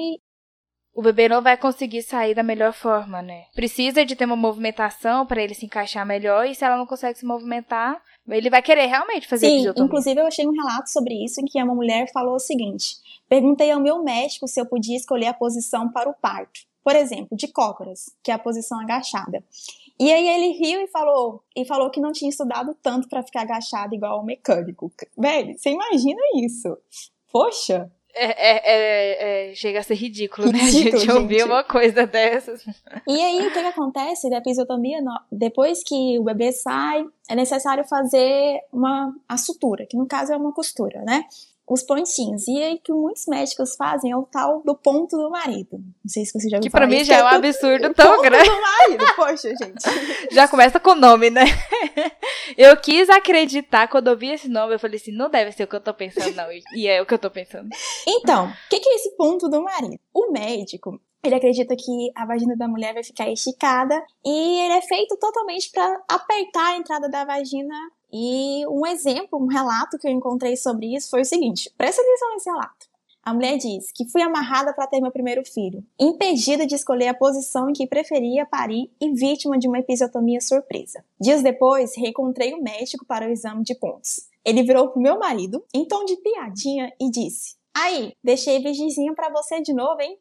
o 0.94 1.02
bebê 1.02 1.30
não 1.30 1.44
vai 1.44 1.56
conseguir 1.56 2.02
sair 2.02 2.34
da 2.34 2.42
melhor 2.42 2.74
forma, 2.74 3.22
né? 3.22 3.46
Precisa 3.54 4.04
de 4.04 4.16
ter 4.16 4.26
uma 4.26 4.36
movimentação 4.36 5.28
para 5.28 5.44
ele 5.44 5.54
se 5.54 5.64
encaixar 5.64 6.04
melhor 6.04 6.48
e 6.48 6.56
se 6.56 6.66
ela 6.66 6.76
não 6.76 6.88
consegue 6.88 7.20
se 7.20 7.26
movimentar, 7.26 8.02
ele 8.28 8.50
vai 8.50 8.64
querer 8.64 8.88
realmente 8.88 9.28
fazer 9.28 9.48
Sim, 9.48 9.72
inclusive 9.78 10.20
eu 10.20 10.26
achei 10.26 10.48
um 10.48 10.52
relato 10.52 10.90
sobre 10.90 11.14
isso 11.24 11.40
em 11.40 11.46
que 11.46 11.62
uma 11.62 11.76
mulher 11.76 12.12
falou 12.12 12.36
o 12.36 12.40
seguinte: 12.40 12.96
"Perguntei 13.30 13.70
ao 13.70 13.80
meu 13.80 14.04
médico 14.04 14.48
se 14.48 14.60
eu 14.60 14.66
podia 14.66 14.98
escolher 14.98 15.28
a 15.28 15.34
posição 15.34 15.92
para 15.92 16.10
o 16.10 16.16
parto. 16.16 16.62
Por 16.84 16.96
exemplo, 16.96 17.38
de 17.38 17.48
cócoras, 17.48 18.06
que 18.24 18.32
é 18.32 18.34
a 18.34 18.40
posição 18.40 18.80
agachada. 18.80 19.44
E 20.00 20.12
aí 20.12 20.28
ele 20.28 20.58
riu 20.58 20.80
e 20.80 20.88
falou, 20.88 21.44
e 21.56 21.66
falou 21.66 21.90
que 21.90 22.00
não 22.00 22.12
tinha 22.12 22.30
estudado 22.30 22.76
tanto 22.82 23.10
para 23.10 23.24
ficar 23.24 23.42
agachado 23.42 23.94
igual 23.94 24.22
o 24.22 24.26
mecânico. 24.26 24.92
Velho, 25.18 25.58
você 25.58 25.72
imagina 25.72 26.22
isso? 26.36 26.78
Poxa! 27.32 27.92
É, 28.20 28.26
é, 28.26 28.62
é, 28.66 29.52
é, 29.52 29.54
chega 29.54 29.80
a 29.80 29.84
ser 29.84 29.94
ridículo, 29.94 30.48
ridículo 30.48 30.52
né? 30.52 30.70
A 30.70 30.72
gente, 30.72 30.98
gente 30.98 31.12
ouvir 31.12 31.44
uma 31.44 31.64
coisa 31.64 32.08
dessas. 32.08 32.66
E 33.08 33.22
aí, 33.22 33.38
o 33.38 33.52
que, 33.52 33.52
que 33.52 33.68
acontece 33.68 34.28
da 34.28 34.38
episiotomia? 34.38 35.00
Depois 35.32 35.84
que 35.84 36.18
o 36.18 36.24
bebê 36.24 36.52
sai, 36.52 37.06
é 37.30 37.36
necessário 37.36 37.86
fazer 37.88 38.60
uma 38.74 39.14
a 39.30 39.38
sutura, 39.38 39.86
que 39.86 39.96
no 39.96 40.08
caso 40.08 40.34
é 40.34 40.38
uma 40.38 40.52
costura, 40.52 41.04
né? 41.04 41.26
Os 41.68 41.84
pontinhos. 41.84 42.48
E 42.48 42.64
aí 42.64 42.80
que 42.80 42.94
muitos 42.94 43.26
médicos 43.28 43.76
fazem 43.76 44.12
é 44.12 44.16
o 44.16 44.24
tal 44.24 44.62
do 44.64 44.74
ponto 44.74 45.18
do 45.18 45.30
marido. 45.30 45.78
Não 45.78 46.10
sei 46.10 46.26
se 46.26 46.32
você 46.32 46.50
já 46.50 46.58
ouviu 46.58 46.72
Que 46.72 46.76
pra 46.76 46.88
mim 46.88 47.04
já 47.04 47.18
é 47.18 47.24
um 47.24 47.28
absurdo 47.28 47.94
tão 47.94 48.22
grande. 48.22 48.50
Ponto 48.50 48.56
do 48.56 48.62
marido, 48.62 49.16
poxa, 49.16 49.50
gente. 49.50 49.84
já 50.32 50.48
começa 50.48 50.80
com 50.80 50.92
o 50.92 50.96
nome, 50.96 51.30
né? 51.30 51.44
eu 52.58 52.76
quis 52.78 53.10
acreditar, 53.10 53.90
quando 53.90 54.08
eu 54.08 54.18
vi 54.18 54.32
esse 54.32 54.48
nome, 54.48 54.76
eu 54.76 54.80
falei 54.80 54.98
assim, 54.98 55.12
não 55.12 55.30
deve 55.30 55.52
ser 55.52 55.64
o 55.64 55.68
que 55.68 55.76
eu 55.76 55.82
tô 55.82 55.94
pensando, 55.94 56.34
não. 56.36 56.48
E 56.74 56.88
é 56.88 57.02
o 57.02 57.06
que 57.06 57.14
eu 57.14 57.20
tô 57.20 57.30
pensando. 57.30 57.68
Então, 58.08 58.48
o 58.48 58.70
que, 58.70 58.80
que 58.80 58.90
é 58.90 58.96
esse 58.96 59.16
ponto 59.18 59.50
do 59.50 59.62
marido? 59.62 60.00
O 60.14 60.32
médico, 60.32 61.00
ele 61.24 61.36
acredita 61.36 61.76
que 61.76 62.12
a 62.16 62.26
vagina 62.26 62.56
da 62.56 62.68
mulher 62.68 62.94
vai 62.94 63.04
ficar 63.04 63.30
esticada 63.30 64.02
e 64.26 64.60
ele 64.62 64.74
é 64.74 64.82
feito 64.82 65.18
totalmente 65.18 65.70
para 65.72 66.02
apertar 66.10 66.74
a 66.74 66.78
entrada 66.78 67.10
da 67.10 67.26
vagina 67.26 67.76
e 68.12 68.66
um 68.68 68.86
exemplo, 68.86 69.40
um 69.42 69.48
relato 69.48 69.98
que 69.98 70.08
eu 70.08 70.12
encontrei 70.12 70.56
sobre 70.56 70.96
isso 70.96 71.10
foi 71.10 71.22
o 71.22 71.26
seguinte: 71.26 71.72
presta 71.78 72.02
atenção 72.02 72.34
nesse 72.34 72.50
relato. 72.50 72.88
A 73.28 73.34
mulher 73.34 73.58
diz 73.58 73.92
que 73.92 74.08
fui 74.08 74.22
amarrada 74.22 74.74
para 74.74 74.88
ter 74.88 75.02
meu 75.02 75.12
primeiro 75.12 75.44
filho, 75.44 75.84
impedida 76.00 76.66
de 76.66 76.76
escolher 76.76 77.10
a 77.10 77.14
posição 77.14 77.70
em 77.70 77.74
que 77.74 77.86
preferia 77.86 78.46
parir 78.46 78.90
e 79.02 79.12
vítima 79.12 79.60
de 79.60 79.68
uma 79.68 79.80
episiotomia 79.80 80.40
surpresa. 80.40 81.04
Dias 81.20 81.44
depois, 81.44 81.94
reencontrei 81.98 82.54
o 82.54 82.64
médico 82.64 83.06
para 83.06 83.28
o 83.28 83.30
exame 83.30 83.64
de 83.64 83.76
pontos. 83.76 84.30
Ele 84.46 84.64
virou 84.64 84.88
pro 84.88 85.02
meu 85.02 85.20
marido, 85.20 85.62
em 85.74 85.86
tom 85.86 86.06
de 86.06 86.16
piadinha, 86.16 86.90
e 87.02 87.12
disse: 87.12 87.58
Aí, 87.76 88.14
deixei 88.24 88.60
virgenzinha 88.60 89.14
para 89.14 89.30
você 89.30 89.62
de 89.62 89.74
novo, 89.74 90.02
hein? 90.02 90.18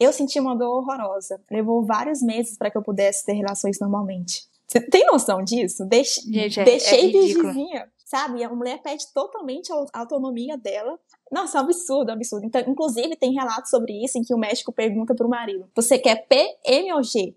Eu 0.00 0.12
senti 0.12 0.40
uma 0.40 0.56
dor 0.56 0.78
horrorosa. 0.78 1.40
Levou 1.48 1.84
vários 1.84 2.20
meses 2.20 2.58
para 2.58 2.68
que 2.68 2.76
eu 2.76 2.82
pudesse 2.82 3.24
ter 3.24 3.34
relações 3.34 3.78
normalmente. 3.78 4.50
Você 4.72 4.80
tem 4.80 5.04
noção 5.04 5.44
disso? 5.44 5.84
Deix... 5.84 6.14
Gente, 6.14 6.60
é, 6.60 6.64
Deixei 6.64 7.10
é 7.10 7.12
virgenzinha, 7.12 7.92
sabe? 8.06 8.42
A 8.42 8.48
mulher 8.48 8.80
perde 8.80 9.04
totalmente 9.12 9.70
a 9.70 9.98
autonomia 9.98 10.56
dela. 10.56 10.98
Nossa, 11.30 11.58
é 11.58 11.60
um 11.60 11.64
absurdo, 11.64 12.10
é 12.10 12.14
um 12.14 12.16
absurdo. 12.16 12.46
Então, 12.46 12.62
inclusive, 12.66 13.14
tem 13.16 13.34
relatos 13.34 13.68
sobre 13.68 13.92
isso 14.02 14.16
em 14.16 14.22
que 14.22 14.32
o 14.32 14.38
médico 14.38 14.72
pergunta 14.72 15.14
pro 15.14 15.28
marido: 15.28 15.68
Você 15.76 15.98
quer 15.98 16.26
P, 16.26 16.56
M 16.64 16.90
ou 16.94 17.02
G? 17.02 17.36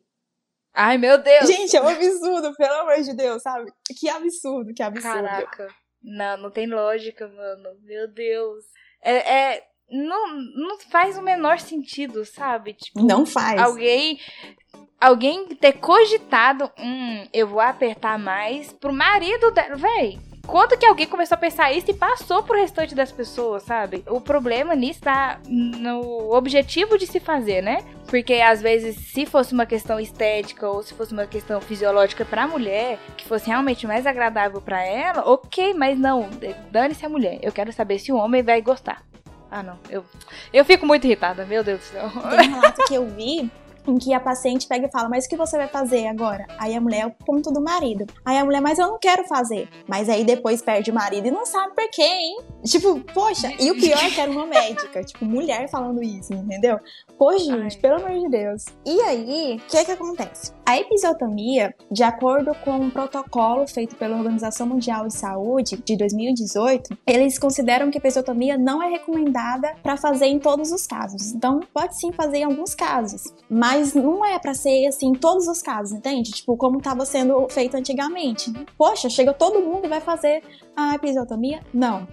Ai, 0.74 0.98
meu 0.98 1.22
Deus! 1.22 1.46
Gente, 1.46 1.76
é 1.76 1.82
um 1.82 1.88
absurdo, 1.90 2.56
pelo 2.56 2.74
amor 2.76 3.02
de 3.02 3.14
Deus, 3.14 3.42
sabe? 3.42 3.70
Que 4.00 4.08
absurdo, 4.08 4.74
que 4.74 4.82
absurdo. 4.82 5.14
Caraca. 5.14 5.68
Não, 6.02 6.38
não 6.38 6.52
tem 6.52 6.68
lógica, 6.68 7.28
mano. 7.28 7.78
Meu 7.84 8.08
Deus. 8.08 8.64
É, 9.02 9.56
é, 9.56 9.64
não, 9.90 10.34
não 10.38 10.80
faz 10.90 11.18
o 11.18 11.22
menor 11.22 11.60
sentido, 11.60 12.24
sabe? 12.24 12.76
Tipo, 12.76 13.04
não 13.04 13.26
faz. 13.26 13.60
Alguém 13.60 14.20
alguém 15.00 15.48
ter 15.56 15.74
cogitado, 15.74 16.72
hum, 16.80 17.26
eu 17.34 17.48
vou 17.48 17.60
apertar 17.60 18.18
mais 18.18 18.72
pro 18.72 18.94
marido 18.94 19.52
dela. 19.52 19.76
Véi, 19.76 20.20
quando 20.46 20.78
que 20.78 20.86
alguém 20.86 21.08
começou 21.08 21.36
a 21.36 21.40
pensar 21.40 21.74
isso 21.74 21.90
e 21.90 21.94
passou 21.94 22.44
pro 22.44 22.60
restante 22.60 22.94
das 22.94 23.12
pessoas, 23.12 23.64
sabe? 23.64 24.04
O 24.08 24.22
problema 24.22 24.76
nisso 24.76 25.02
tá 25.02 25.40
no 25.48 26.34
objetivo 26.34 26.98
de 26.98 27.08
se 27.08 27.20
fazer, 27.20 27.62
né? 27.62 27.84
Porque 28.08 28.36
às 28.36 28.62
vezes, 28.62 28.96
se 28.96 29.26
fosse 29.26 29.54
uma 29.54 29.66
questão 29.66 30.00
estética 30.00 30.70
ou 30.70 30.84
se 30.84 30.94
fosse 30.94 31.14
uma 31.14 31.26
questão 31.26 31.60
fisiológica 31.60 32.24
pra 32.24 32.48
mulher, 32.48 33.00
que 33.18 33.28
fosse 33.28 33.48
realmente 33.48 33.88
mais 33.88 34.06
agradável 34.06 34.62
para 34.62 34.84
ela, 34.84 35.28
ok, 35.28 35.74
mas 35.74 35.98
não, 35.98 36.30
dane-se 36.72 37.06
a 37.06 37.10
mulher. 37.10 37.40
Eu 37.42 37.52
quero 37.52 37.74
saber 37.74 38.00
se 38.00 38.12
o 38.12 38.18
homem 38.18 38.44
vai 38.44 38.62
gostar. 38.62 39.04
Ah, 39.50 39.64
não. 39.64 39.80
Eu, 39.90 40.04
eu 40.54 40.66
fico 40.66 40.86
muito 40.86 41.06
irritada, 41.06 41.46
meu 41.46 41.64
Deus 41.64 41.80
do 41.80 41.84
céu. 41.86 42.10
Tem 42.38 42.50
um 42.50 42.56
relato 42.56 42.84
que 42.86 42.96
eu 42.96 43.08
vi 43.08 43.50
em 43.88 43.98
que 43.98 44.14
a 44.14 44.20
paciente 44.20 44.68
pega 44.68 44.88
e 44.88 44.92
fala: 44.92 45.10
Mas 45.10 45.26
o 45.26 45.30
que 45.30 45.38
você 45.38 45.58
vai 45.58 45.68
fazer 45.68 46.08
agora? 46.08 46.46
Aí 46.58 46.76
a 46.76 46.82
mulher 46.82 47.02
é 47.02 47.06
o 47.08 47.12
ponto 47.12 47.52
do 47.52 47.62
marido. 47.62 48.06
Aí 48.24 48.38
a 48.38 48.46
mulher, 48.46 48.62
mas 48.62 48.80
eu 48.80 48.88
não 48.88 49.00
quero 49.00 49.26
fazer. 49.26 49.70
Mas 49.88 50.10
aí 50.10 50.24
depois 50.24 50.62
perde 50.62 50.92
o 50.92 50.94
marido 50.94 51.28
e 51.28 51.32
não 51.32 51.46
sabe 51.46 51.74
por 51.76 51.90
quê, 51.90 52.04
hein? 52.04 52.38
Tipo, 52.64 53.00
poxa, 53.14 53.52
e 53.60 53.72
o 53.72 53.76
pior 53.76 54.04
é 54.04 54.10
que 54.10 54.20
era 54.20 54.32
uma 54.32 54.46
médica, 54.46 55.04
tipo, 55.04 55.26
mulher 55.26 55.70
falando 55.70 56.02
isso, 56.02 56.34
entendeu? 56.34 56.80
Pô, 57.18 57.38
gente, 57.38 57.76
Ai. 57.76 57.82
pelo 57.82 57.96
amor 57.96 58.20
de 58.20 58.30
Deus. 58.30 58.66
E 58.86 59.00
aí, 59.02 59.58
o 59.58 59.70
que 59.70 59.78
é 59.78 59.86
que 59.86 59.92
acontece? 59.92 60.52
A 60.66 60.80
episiotomia, 60.80 61.76
de 61.92 62.04
acordo 62.04 62.56
com 62.64 62.72
um 62.72 62.90
protocolo 62.90 63.68
feito 63.68 63.96
pela 63.96 64.18
Organização 64.18 64.66
Mundial 64.66 65.08
de 65.08 65.14
Saúde 65.14 65.78
de 65.78 65.96
2018, 65.96 66.98
eles 67.06 67.38
consideram 67.38 67.92
que 67.92 67.98
a 67.98 68.02
episiotomia 68.02 68.58
não 68.58 68.82
é 68.82 68.90
recomendada 68.90 69.76
para 69.84 69.96
fazer 69.96 70.26
em 70.26 70.40
todos 70.40 70.72
os 70.72 70.88
casos. 70.88 71.34
Então, 71.34 71.60
pode 71.74 71.98
sim 71.98 72.12
fazer 72.12 72.40
em 72.40 72.44
alguns 72.46 72.74
casos, 72.74 73.34
mas 73.50 73.75
não 73.94 74.26
é 74.26 74.40
para 74.40 74.54
ser 74.54 74.88
assim 74.88 75.08
em 75.08 75.16
todos 75.16 75.48
os 75.48 75.62
casos, 75.62 75.92
entende? 75.92 76.32
Tipo, 76.32 76.58
como 76.58 76.78
estava 76.78 77.06
sendo 77.06 77.48
feito 77.50 77.76
antigamente. 77.76 78.52
Poxa, 78.78 79.10
chega 79.10 79.34
todo 79.34 79.62
mundo 79.62 79.86
e 79.86 79.90
vai 79.90 80.02
fazer 80.02 80.44
a 80.76 80.96
episiotomia? 80.96 81.62
Não. 81.74 82.08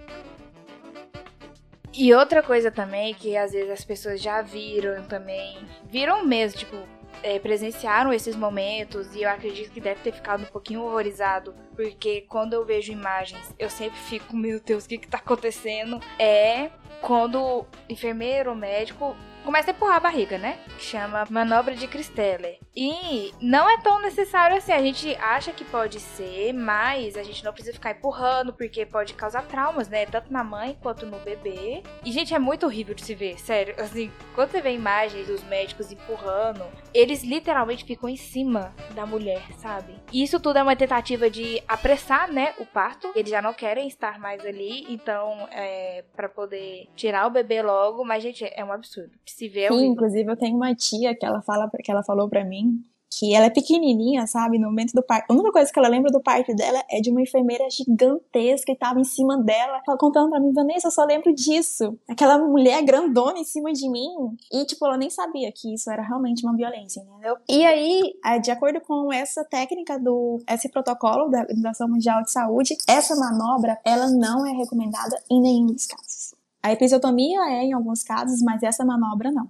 E 1.93 2.13
outra 2.13 2.41
coisa 2.41 2.71
também 2.71 3.13
que 3.13 3.37
às 3.37 3.51
vezes 3.51 3.69
as 3.69 3.85
pessoas 3.85 4.19
já 4.19 4.41
viram 4.41 5.03
também, 5.03 5.59
viram 5.85 6.25
mesmo, 6.25 6.57
tipo, 6.57 6.75
é, 7.21 7.37
presenciaram 7.37 8.11
esses 8.11 8.35
momentos 8.35 9.15
e 9.15 9.21
eu 9.21 9.29
acredito 9.29 9.71
que 9.71 9.79
deve 9.79 10.01
ter 10.01 10.11
ficado 10.11 10.41
um 10.41 10.47
pouquinho 10.47 10.81
horrorizado, 10.81 11.53
porque 11.75 12.21
quando 12.27 12.53
eu 12.53 12.65
vejo 12.65 12.91
imagens, 12.91 13.53
eu 13.59 13.69
sempre 13.69 13.99
fico, 13.99 14.35
meu 14.35 14.59
Deus, 14.59 14.85
o 14.85 14.89
que 14.89 14.97
que 14.97 15.07
tá 15.07 15.19
acontecendo? 15.19 16.01
É 16.17 16.71
quando 16.99 17.39
o 17.39 17.65
enfermeiro 17.87 18.49
ou 18.49 18.55
médico 18.55 19.15
começa 19.43 19.71
a 19.71 19.73
empurrar 19.73 19.97
a 19.97 19.99
barriga, 19.99 20.37
né? 20.37 20.57
Chama 20.77 21.25
manobra 21.29 21.75
de 21.75 21.87
Christeller. 21.87 22.59
E 22.75 23.31
não 23.39 23.69
é 23.69 23.77
tão 23.77 24.01
necessário 24.01 24.57
assim. 24.57 24.71
A 24.71 24.81
gente 24.81 25.15
acha 25.15 25.51
que 25.51 25.63
pode 25.63 25.99
ser, 25.99 26.53
mas 26.53 27.15
a 27.15 27.23
gente 27.23 27.43
não 27.43 27.53
precisa 27.53 27.73
ficar 27.73 27.91
empurrando, 27.91 28.53
porque 28.53 28.85
pode 28.85 29.13
causar 29.13 29.43
traumas, 29.43 29.87
né? 29.87 30.05
Tanto 30.05 30.31
na 30.31 30.43
mãe 30.43 30.77
quanto 30.81 31.05
no 31.05 31.19
bebê. 31.19 31.83
E, 32.03 32.11
gente, 32.11 32.33
é 32.33 32.39
muito 32.39 32.65
horrível 32.65 32.95
de 32.95 33.03
se 33.03 33.13
ver, 33.13 33.39
sério. 33.39 33.75
Assim, 33.77 34.11
quando 34.33 34.49
você 34.49 34.61
vê 34.61 34.73
imagens 34.73 35.27
dos 35.27 35.43
médicos 35.43 35.91
empurrando, 35.91 36.63
eles 36.93 37.23
literalmente 37.23 37.85
ficam 37.85 38.09
em 38.09 38.17
cima 38.17 38.73
da 38.95 39.05
mulher, 39.05 39.43
sabe? 39.57 39.95
E 40.11 40.23
isso 40.23 40.39
tudo 40.39 40.57
é 40.57 40.63
uma 40.63 40.75
tentativa 40.75 41.29
de 41.29 41.61
apressar, 41.67 42.31
né, 42.31 42.53
o 42.57 42.65
parto. 42.65 43.11
Eles 43.15 43.29
já 43.29 43.41
não 43.41 43.53
querem 43.53 43.87
estar 43.87 44.19
mais 44.19 44.43
ali, 44.45 44.85
então, 44.91 45.47
é, 45.51 46.03
para 46.15 46.27
poder 46.27 46.87
tirar 46.95 47.27
o 47.27 47.31
bebê 47.31 47.61
logo. 47.61 48.03
Mas, 48.03 48.23
gente, 48.23 48.43
é 48.43 48.63
um 48.63 48.71
absurdo. 48.71 49.11
Se 49.35 49.47
vê. 49.47 49.67
Sim, 49.67 49.87
inclusive 49.87 50.31
eu 50.31 50.37
tenho 50.37 50.55
uma 50.55 50.75
tia 50.75 51.15
que 51.15 51.25
ela 51.25 51.41
fala, 51.41 51.69
que 51.83 51.91
ela 51.91 52.03
falou 52.03 52.29
para 52.29 52.43
mim 52.45 52.83
que 53.19 53.33
ela 53.33 53.45
é 53.45 53.49
pequenininha, 53.49 54.25
sabe? 54.25 54.57
No 54.57 54.67
momento 54.67 54.93
do 54.93 55.03
parto. 55.03 55.29
A 55.29 55.33
única 55.33 55.51
coisa 55.51 55.71
que 55.71 55.77
ela 55.77 55.87
lembra 55.87 56.11
do 56.11 56.21
parto 56.21 56.53
dela 56.55 56.83
é 56.89 56.99
de 56.99 57.11
uma 57.11 57.21
enfermeira 57.21 57.69
gigantesca 57.69 58.73
que 58.73 58.75
tava 58.75 58.99
em 58.99 59.03
cima 59.03 59.37
dela, 59.37 59.81
contando 59.99 60.29
pra 60.29 60.39
mim, 60.39 60.51
Vanessa, 60.51 60.87
eu 60.87 60.91
só 60.91 61.05
lembro 61.05 61.33
disso. 61.33 61.97
Aquela 62.07 62.37
mulher 62.37 62.81
grandona 62.83 63.39
em 63.39 63.43
cima 63.43 63.71
de 63.71 63.89
mim. 63.89 64.09
E, 64.51 64.65
tipo, 64.65 64.85
ela 64.85 64.97
nem 64.97 65.09
sabia 65.09 65.51
que 65.51 65.73
isso 65.73 65.91
era 65.91 66.01
realmente 66.01 66.43
uma 66.45 66.55
violência, 66.55 67.01
entendeu? 67.01 67.37
E 67.47 67.65
aí, 67.65 68.01
de 68.41 68.51
acordo 68.51 68.81
com 68.81 69.11
essa 69.13 69.43
técnica 69.45 69.99
do, 69.99 70.39
esse 70.49 70.69
protocolo 70.69 71.29
da 71.29 71.41
Organização 71.41 71.87
Mundial 71.87 72.23
de 72.23 72.31
Saúde, 72.31 72.75
essa 72.87 73.15
manobra, 73.15 73.79
ela 73.85 74.09
não 74.09 74.45
é 74.45 74.51
recomendada 74.53 75.21
em 75.29 75.39
nenhum 75.39 75.67
dos 75.67 75.85
casos. 75.85 76.22
A 76.63 76.71
episiotomia 76.71 77.41
é 77.49 77.63
em 77.65 77.73
alguns 77.73 78.03
casos, 78.03 78.41
mas 78.41 78.63
essa 78.63 78.85
manobra 78.85 79.29
não. 79.29 79.49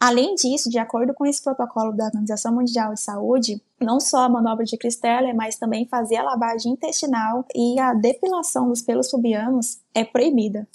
Além 0.00 0.34
disso, 0.34 0.70
de 0.70 0.78
acordo 0.78 1.12
com 1.12 1.26
esse 1.26 1.42
protocolo 1.42 1.92
da 1.92 2.06
Organização 2.06 2.54
Mundial 2.54 2.94
de 2.94 3.00
Saúde, 3.00 3.62
não 3.80 4.00
só 4.00 4.24
a 4.24 4.28
manobra 4.28 4.64
de 4.64 4.76
Christeller, 4.76 5.34
mas 5.36 5.58
também 5.58 5.86
fazer 5.86 6.16
a 6.16 6.22
lavagem 6.22 6.72
intestinal 6.72 7.44
e 7.54 7.78
a 7.78 7.92
depilação 7.92 8.68
dos 8.68 8.80
pelos 8.80 9.10
pubianos 9.10 9.78
é 9.94 10.02
proibida. 10.02 10.66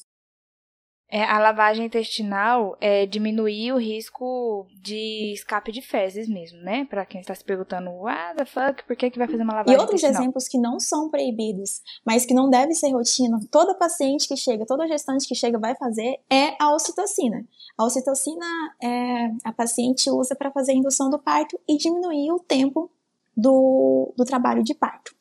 É, 1.14 1.26
a 1.26 1.38
lavagem 1.40 1.86
intestinal 1.86 2.78
é 2.80 3.06
diminuir 3.06 3.74
o 3.74 3.78
risco 3.78 4.66
de 4.82 5.34
escape 5.34 5.70
de 5.70 5.82
fezes 5.82 6.30
mesmo, 6.30 6.60
né? 6.62 6.86
Pra 6.86 7.06
quem 7.06 7.20
está 7.20 7.36
se 7.36 7.44
perguntando, 7.44 7.90
what 7.90 8.38
the 8.38 8.46
fuck, 8.46 8.86
por 8.88 8.96
que, 8.96 9.12
que 9.12 9.20
vai 9.20 9.28
fazer 9.28 9.44
uma 9.44 9.54
lavagem 9.56 9.76
E 9.76 9.78
outros 9.78 10.00
intestinal? 10.02 10.22
exemplos 10.22 10.48
que 10.48 10.58
não 10.58 10.80
são 10.80 11.10
proibidos, 11.10 11.82
mas 12.06 12.26
que 12.26 12.34
não 12.34 12.50
deve 12.50 12.74
ser 12.74 12.92
rotina, 12.94 13.38
toda 13.52 13.76
paciente 13.76 14.26
que 14.26 14.38
chega, 14.38 14.66
toda 14.66 14.88
gestante 14.88 15.28
que 15.28 15.36
chega 15.36 15.60
vai 15.60 15.76
fazer, 15.76 16.22
é 16.30 16.56
a 16.58 16.74
ocitocina. 16.74 17.46
A 17.78 17.84
ocitocina 17.84 18.46
é, 18.82 19.32
a 19.44 19.52
paciente 19.52 20.10
usa 20.10 20.34
para 20.34 20.50
fazer 20.50 20.72
a 20.72 20.76
indução 20.76 21.10
do 21.10 21.20
parto 21.20 21.60
e 21.68 21.76
diminuir 21.78 22.32
o 22.32 22.40
tempo 22.40 22.90
do, 23.36 24.14
do 24.16 24.24
trabalho 24.24 24.64
de 24.64 24.74
parto. 24.74 25.14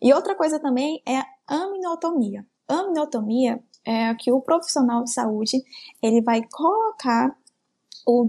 E 0.00 0.12
outra 0.12 0.34
coisa 0.34 0.60
também 0.60 1.02
é 1.08 1.16
a 1.16 1.26
aminotomia. 1.48 2.44
Aminotomia 2.68 3.62
é 3.88 4.14
que 4.14 4.30
o 4.30 4.40
profissional 4.40 5.02
de 5.02 5.10
saúde 5.10 5.64
ele 6.02 6.20
vai 6.20 6.42
colocar 6.52 7.34
o, 8.06 8.28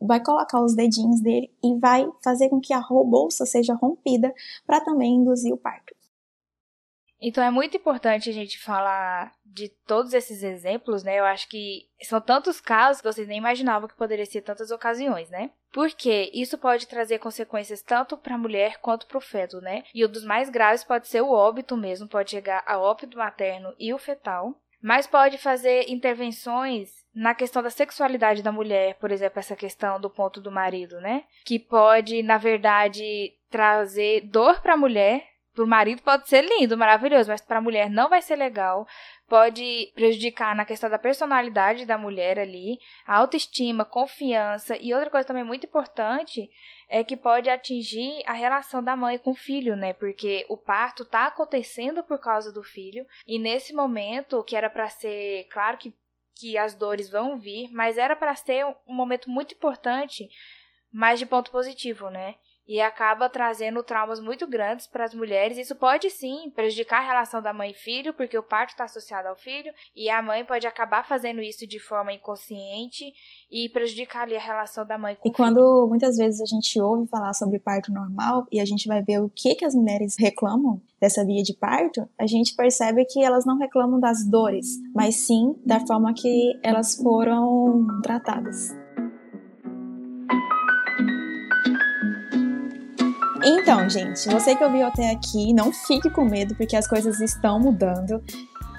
vai 0.00 0.22
colocar 0.22 0.62
os 0.62 0.74
dedinhos 0.74 1.20
dele 1.20 1.52
e 1.62 1.78
vai 1.78 2.08
fazer 2.22 2.48
com 2.48 2.60
que 2.60 2.72
a 2.72 2.80
bolsa 2.80 3.44
seja 3.44 3.74
rompida 3.74 4.32
para 4.64 4.80
também 4.80 5.14
induzir 5.14 5.52
o 5.52 5.56
parto. 5.56 5.94
Então 7.20 7.44
é 7.44 7.50
muito 7.50 7.76
importante 7.76 8.30
a 8.30 8.32
gente 8.32 8.58
falar 8.58 9.34
de 9.44 9.68
todos 9.86 10.14
esses 10.14 10.42
exemplos, 10.42 11.02
né? 11.02 11.18
Eu 11.18 11.24
acho 11.24 11.48
que 11.48 11.86
são 12.02 12.20
tantos 12.20 12.60
casos 12.60 13.02
que 13.02 13.12
vocês 13.12 13.28
nem 13.28 13.36
imaginavam 13.36 13.88
que 13.88 13.96
poderia 13.96 14.24
ser 14.24 14.40
tantas 14.40 14.70
ocasiões, 14.70 15.28
né? 15.28 15.50
Porque 15.70 16.30
isso 16.32 16.56
pode 16.56 16.86
trazer 16.86 17.18
consequências 17.18 17.82
tanto 17.82 18.16
para 18.16 18.36
a 18.36 18.38
mulher 18.38 18.78
quanto 18.80 19.06
para 19.06 19.18
o 19.18 19.20
feto, 19.20 19.60
né? 19.60 19.84
E 19.94 20.04
um 20.04 20.08
dos 20.08 20.24
mais 20.24 20.48
graves 20.48 20.82
pode 20.82 21.08
ser 21.08 21.20
o 21.20 21.30
óbito 21.30 21.76
mesmo, 21.76 22.08
pode 22.08 22.30
chegar 22.30 22.62
a 22.66 22.78
óbito 22.78 23.18
materno 23.18 23.74
e 23.78 23.92
o 23.92 23.98
fetal, 23.98 24.58
mas 24.82 25.06
pode 25.06 25.38
fazer 25.38 25.90
intervenções 25.90 27.00
na 27.14 27.34
questão 27.34 27.62
da 27.62 27.70
sexualidade 27.70 28.42
da 28.42 28.52
mulher, 28.52 28.94
por 28.94 29.10
exemplo, 29.10 29.38
essa 29.38 29.56
questão 29.56 30.00
do 30.00 30.08
ponto 30.08 30.40
do 30.40 30.50
marido, 30.50 31.00
né? 31.00 31.24
Que 31.44 31.58
pode, 31.58 32.22
na 32.22 32.38
verdade, 32.38 33.32
trazer 33.50 34.22
dor 34.22 34.60
para 34.62 34.74
a 34.74 34.76
mulher 34.76 35.26
para 35.54 35.64
o 35.64 35.66
marido 35.66 36.00
pode 36.02 36.28
ser 36.28 36.42
lindo, 36.42 36.78
maravilhoso, 36.78 37.28
mas 37.28 37.40
para 37.40 37.58
a 37.58 37.62
mulher 37.62 37.90
não 37.90 38.08
vai 38.08 38.22
ser 38.22 38.36
legal. 38.36 38.86
Pode 39.28 39.92
prejudicar 39.94 40.54
na 40.54 40.64
questão 40.64 40.88
da 40.88 40.98
personalidade 40.98 41.84
da 41.84 41.98
mulher 41.98 42.38
ali, 42.38 42.78
a 43.06 43.16
autoestima, 43.16 43.84
confiança. 43.84 44.76
E 44.76 44.94
outra 44.94 45.10
coisa 45.10 45.26
também 45.26 45.44
muito 45.44 45.66
importante 45.66 46.48
é 46.88 47.02
que 47.02 47.16
pode 47.16 47.50
atingir 47.50 48.22
a 48.26 48.32
relação 48.32 48.82
da 48.82 48.96
mãe 48.96 49.18
com 49.18 49.30
o 49.30 49.36
filho, 49.36 49.76
né? 49.76 49.92
Porque 49.92 50.46
o 50.48 50.56
parto 50.56 51.02
está 51.02 51.26
acontecendo 51.26 52.02
por 52.02 52.18
causa 52.18 52.52
do 52.52 52.62
filho. 52.62 53.04
E 53.26 53.38
nesse 53.38 53.72
momento, 53.72 54.44
que 54.44 54.56
era 54.56 54.70
para 54.70 54.88
ser, 54.88 55.48
claro 55.50 55.78
que, 55.78 55.94
que 56.34 56.56
as 56.56 56.74
dores 56.74 57.10
vão 57.10 57.38
vir, 57.38 57.70
mas 57.72 57.98
era 57.98 58.14
para 58.14 58.34
ser 58.34 58.64
um 58.64 58.94
momento 58.94 59.28
muito 59.28 59.54
importante, 59.54 60.28
mas 60.92 61.18
de 61.18 61.26
ponto 61.26 61.50
positivo, 61.50 62.08
né? 62.08 62.36
E 62.70 62.80
acaba 62.80 63.28
trazendo 63.28 63.82
traumas 63.82 64.20
muito 64.20 64.46
grandes 64.46 64.86
para 64.86 65.04
as 65.04 65.12
mulheres. 65.12 65.58
Isso 65.58 65.74
pode 65.74 66.08
sim 66.08 66.52
prejudicar 66.54 66.98
a 67.02 67.06
relação 67.06 67.42
da 67.42 67.52
mãe 67.52 67.72
e 67.72 67.74
filho, 67.74 68.14
porque 68.14 68.38
o 68.38 68.44
parto 68.44 68.70
está 68.70 68.84
associado 68.84 69.26
ao 69.26 69.34
filho, 69.34 69.72
e 69.96 70.08
a 70.08 70.22
mãe 70.22 70.44
pode 70.44 70.68
acabar 70.68 71.04
fazendo 71.04 71.42
isso 71.42 71.66
de 71.66 71.80
forma 71.80 72.12
inconsciente 72.12 73.12
e 73.50 73.68
prejudicar 73.70 74.22
ali 74.22 74.36
a 74.36 74.40
relação 74.40 74.86
da 74.86 74.96
mãe 74.96 75.16
com 75.16 75.26
E 75.28 75.32
o 75.32 75.34
quando 75.34 75.56
filho. 75.56 75.88
muitas 75.88 76.16
vezes 76.16 76.40
a 76.40 76.46
gente 76.46 76.80
ouve 76.80 77.08
falar 77.08 77.32
sobre 77.34 77.58
parto 77.58 77.90
normal 77.90 78.46
e 78.52 78.60
a 78.60 78.64
gente 78.64 78.86
vai 78.86 79.02
ver 79.02 79.20
o 79.20 79.28
que, 79.28 79.56
que 79.56 79.64
as 79.64 79.74
mulheres 79.74 80.14
reclamam 80.16 80.80
dessa 81.00 81.24
via 81.24 81.42
de 81.42 81.54
parto, 81.54 82.08
a 82.16 82.26
gente 82.26 82.54
percebe 82.54 83.04
que 83.04 83.20
elas 83.20 83.44
não 83.44 83.58
reclamam 83.58 83.98
das 83.98 84.24
dores, 84.24 84.66
mas 84.94 85.26
sim 85.26 85.56
da 85.66 85.80
forma 85.84 86.14
que 86.14 86.52
elas 86.62 86.94
foram 86.94 87.84
tratadas. 88.00 88.79
Então, 93.42 93.88
gente, 93.88 94.28
você 94.28 94.54
que 94.54 94.62
ouviu 94.62 94.86
até 94.86 95.10
aqui, 95.10 95.52
não 95.52 95.72
fique 95.72 96.10
com 96.10 96.24
medo, 96.24 96.54
porque 96.54 96.76
as 96.76 96.86
coisas 96.86 97.20
estão 97.20 97.58
mudando. 97.58 98.22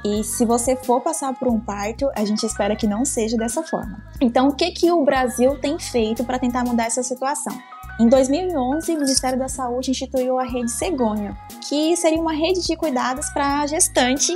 E 0.03 0.23
se 0.23 0.45
você 0.45 0.75
for 0.75 1.01
passar 1.01 1.33
por 1.33 1.47
um 1.47 1.59
parto, 1.59 2.09
a 2.15 2.25
gente 2.25 2.45
espera 2.45 2.75
que 2.75 2.87
não 2.87 3.05
seja 3.05 3.37
dessa 3.37 3.63
forma. 3.63 4.03
Então, 4.19 4.47
o 4.47 4.55
que, 4.55 4.71
que 4.71 4.91
o 4.91 5.03
Brasil 5.03 5.59
tem 5.59 5.77
feito 5.79 6.23
para 6.23 6.39
tentar 6.39 6.63
mudar 6.63 6.85
essa 6.85 7.03
situação? 7.03 7.55
Em 7.99 8.07
2011, 8.07 8.95
o 8.95 8.99
Ministério 8.99 9.37
da 9.37 9.47
Saúde 9.47 9.91
instituiu 9.91 10.39
a 10.39 10.43
Rede 10.43 10.71
Cegonha, 10.71 11.37
que 11.67 11.95
seria 11.95 12.19
uma 12.19 12.33
rede 12.33 12.65
de 12.65 12.75
cuidados 12.75 13.29
para 13.29 13.67
gestante 13.67 14.33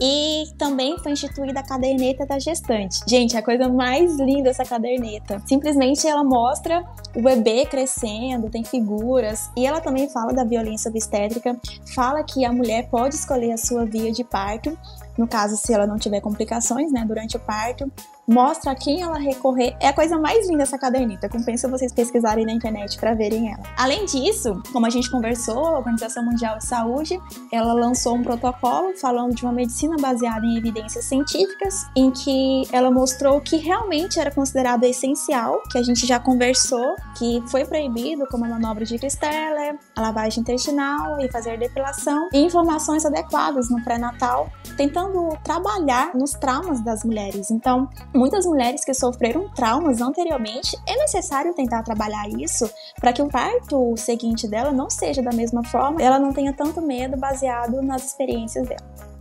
e 0.00 0.44
também 0.58 0.98
foi 0.98 1.12
instituída 1.12 1.60
a 1.60 1.62
caderneta 1.62 2.26
da 2.26 2.38
gestante. 2.38 3.00
Gente, 3.06 3.36
a 3.36 3.42
coisa 3.42 3.68
mais 3.68 4.16
linda 4.18 4.50
essa 4.50 4.64
caderneta. 4.64 5.42
Simplesmente 5.46 6.06
ela 6.06 6.24
mostra 6.24 6.84
o 7.14 7.22
bebê 7.22 7.64
crescendo, 7.66 8.50
tem 8.50 8.64
figuras, 8.64 9.50
e 9.56 9.66
ela 9.66 9.80
também 9.80 10.08
fala 10.08 10.32
da 10.32 10.44
violência 10.44 10.90
obstétrica, 10.90 11.58
fala 11.94 12.22
que 12.22 12.44
a 12.44 12.52
mulher 12.52 12.88
pode 12.90 13.14
escolher 13.14 13.52
a 13.52 13.56
sua 13.56 13.84
via 13.84 14.12
de 14.12 14.24
parto, 14.24 14.76
no 15.16 15.26
caso 15.26 15.56
se 15.56 15.72
ela 15.72 15.86
não 15.86 15.98
tiver 15.98 16.20
complicações, 16.20 16.92
né, 16.92 17.04
durante 17.06 17.36
o 17.36 17.40
parto, 17.40 17.90
mostra 18.26 18.72
a 18.72 18.74
quem 18.74 19.02
ela 19.02 19.18
recorrer. 19.18 19.76
É 19.80 19.88
a 19.88 19.92
coisa 19.92 20.18
mais 20.18 20.48
linda 20.48 20.64
essa 20.64 20.78
caderneta, 20.78 21.28
compensa 21.28 21.68
vocês 21.68 21.92
pesquisarem 21.92 22.44
na 22.44 22.52
internet 22.52 22.98
para 22.98 23.14
verem 23.14 23.52
ela. 23.52 23.62
Além 23.76 24.04
disso, 24.04 24.60
como 24.72 24.86
a 24.86 24.90
gente 24.90 25.10
conversou, 25.10 25.64
a 25.64 25.78
Organização 25.78 26.24
Mundial 26.24 26.58
de 26.58 26.66
Saúde, 26.66 27.20
ela 27.52 27.72
lançou 27.72 28.16
um 28.16 28.22
protocolo 28.22 28.96
falando 28.96 29.34
de 29.34 29.44
uma 29.44 29.52
medicina 29.52 29.96
baseada 30.00 30.44
em 30.44 30.56
evidências 30.56 31.04
científicas, 31.04 31.86
em 31.94 32.10
que 32.10 32.62
ela 32.72 32.90
mostrou 32.90 33.40
que 33.40 33.56
realmente 33.56 34.18
era 34.18 34.30
considerado 34.30 34.84
essencial, 34.84 35.62
que 35.70 35.78
a 35.78 35.82
gente 35.82 36.06
já 36.06 36.18
conversou, 36.18 36.96
que 37.16 37.42
foi 37.48 37.64
proibido 37.64 38.26
como 38.30 38.44
a 38.44 38.48
manobra 38.48 38.84
de 38.84 38.98
Christeller, 38.98 39.78
a 39.94 40.00
lavagem 40.00 40.40
intestinal 40.40 41.20
e 41.20 41.30
fazer 41.30 41.58
depilação, 41.58 42.28
e 42.32 42.38
informações 42.38 43.04
adequadas 43.04 43.70
no 43.70 43.82
pré-natal, 43.82 44.50
tentando 44.76 45.36
trabalhar 45.42 46.14
nos 46.14 46.32
traumas 46.32 46.80
das 46.80 47.04
mulheres. 47.04 47.50
Então, 47.50 47.88
muitas 48.16 48.46
mulheres 48.46 48.84
que 48.84 48.94
sofreram 48.94 49.48
traumas 49.50 50.00
anteriormente, 50.00 50.76
é 50.86 50.96
necessário 50.96 51.54
tentar 51.54 51.82
trabalhar 51.82 52.28
isso 52.28 52.68
para 52.98 53.12
que 53.12 53.22
o 53.22 53.28
parto 53.28 53.96
seguinte 53.96 54.48
dela 54.48 54.72
não 54.72 54.90
seja 54.90 55.22
da 55.22 55.32
mesma 55.32 55.62
forma, 55.62 56.02
ela 56.02 56.18
não 56.18 56.32
tenha 56.32 56.52
tanto 56.52 56.80
medo 56.80 57.16
baseado 57.16 57.82
nas 57.82 58.04
experiências 58.04 58.66
dela. 58.66 59.16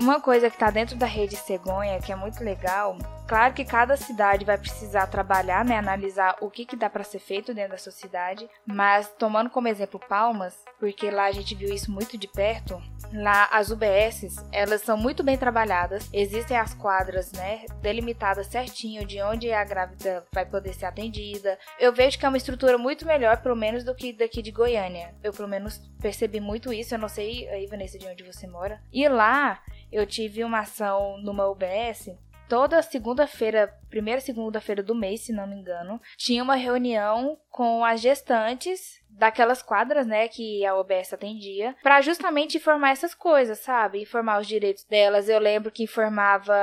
Uma 0.00 0.20
coisa 0.20 0.50
que 0.50 0.56
está 0.56 0.68
dentro 0.68 0.96
da 0.96 1.06
rede 1.06 1.36
cegonha, 1.36 2.00
que 2.00 2.10
é 2.10 2.16
muito 2.16 2.42
legal, 2.42 2.96
claro 3.28 3.54
que 3.54 3.64
cada 3.64 3.96
cidade 3.96 4.44
vai 4.44 4.58
precisar 4.58 5.06
trabalhar, 5.06 5.64
né, 5.64 5.76
analisar 5.76 6.36
o 6.40 6.50
que, 6.50 6.66
que 6.66 6.74
dá 6.74 6.90
para 6.90 7.04
ser 7.04 7.20
feito 7.20 7.54
dentro 7.54 7.70
da 7.70 7.78
sua 7.78 7.92
cidade, 7.92 8.50
mas 8.66 9.08
tomando 9.16 9.48
como 9.48 9.68
exemplo 9.68 10.00
Palmas, 10.08 10.56
porque 10.80 11.08
lá 11.08 11.26
a 11.26 11.32
gente 11.32 11.54
viu 11.54 11.72
isso 11.72 11.92
muito 11.92 12.18
de 12.18 12.26
perto, 12.26 12.82
Lá, 13.12 13.48
as 13.52 13.70
UBSs, 13.70 14.36
elas 14.50 14.80
são 14.80 14.96
muito 14.96 15.22
bem 15.22 15.36
trabalhadas. 15.36 16.08
Existem 16.12 16.56
as 16.56 16.72
quadras, 16.74 17.30
né, 17.32 17.66
delimitadas 17.82 18.46
certinho 18.46 19.06
de 19.06 19.20
onde 19.20 19.52
a 19.52 19.62
grávida 19.64 20.26
vai 20.32 20.46
poder 20.46 20.72
ser 20.72 20.86
atendida. 20.86 21.58
Eu 21.78 21.92
vejo 21.92 22.18
que 22.18 22.24
é 22.24 22.28
uma 22.28 22.38
estrutura 22.38 22.78
muito 22.78 23.06
melhor, 23.06 23.42
pelo 23.42 23.56
menos, 23.56 23.84
do 23.84 23.94
que 23.94 24.12
daqui 24.12 24.40
de 24.40 24.50
Goiânia. 24.50 25.14
Eu, 25.22 25.32
pelo 25.32 25.48
menos, 25.48 25.78
percebi 26.00 26.40
muito 26.40 26.72
isso. 26.72 26.94
Eu 26.94 26.98
não 26.98 27.08
sei, 27.08 27.48
aí, 27.48 27.66
Vanessa, 27.66 27.98
de 27.98 28.06
onde 28.06 28.22
você 28.22 28.46
mora. 28.46 28.80
E 28.92 29.06
lá, 29.08 29.62
eu 29.90 30.06
tive 30.06 30.42
uma 30.42 30.60
ação 30.60 31.18
numa 31.18 31.46
UBS 31.46 32.10
toda 32.52 32.82
segunda-feira, 32.82 33.74
primeira 33.88 34.20
segunda-feira 34.20 34.82
do 34.82 34.94
mês, 34.94 35.22
se 35.22 35.32
não 35.32 35.46
me 35.46 35.56
engano, 35.56 35.98
tinha 36.18 36.42
uma 36.42 36.54
reunião 36.54 37.38
com 37.48 37.82
as 37.82 37.98
gestantes 37.98 39.01
daquelas 39.18 39.62
quadras, 39.62 40.06
né, 40.06 40.28
que 40.28 40.64
a 40.64 40.74
OBS 40.74 41.12
atendia, 41.12 41.74
para 41.82 42.00
justamente 42.00 42.56
informar 42.56 42.90
essas 42.90 43.14
coisas, 43.14 43.58
sabe? 43.58 44.02
Informar 44.02 44.40
os 44.40 44.46
direitos 44.46 44.84
delas. 44.84 45.28
Eu 45.28 45.38
lembro 45.38 45.70
que 45.70 45.84
informava 45.84 46.54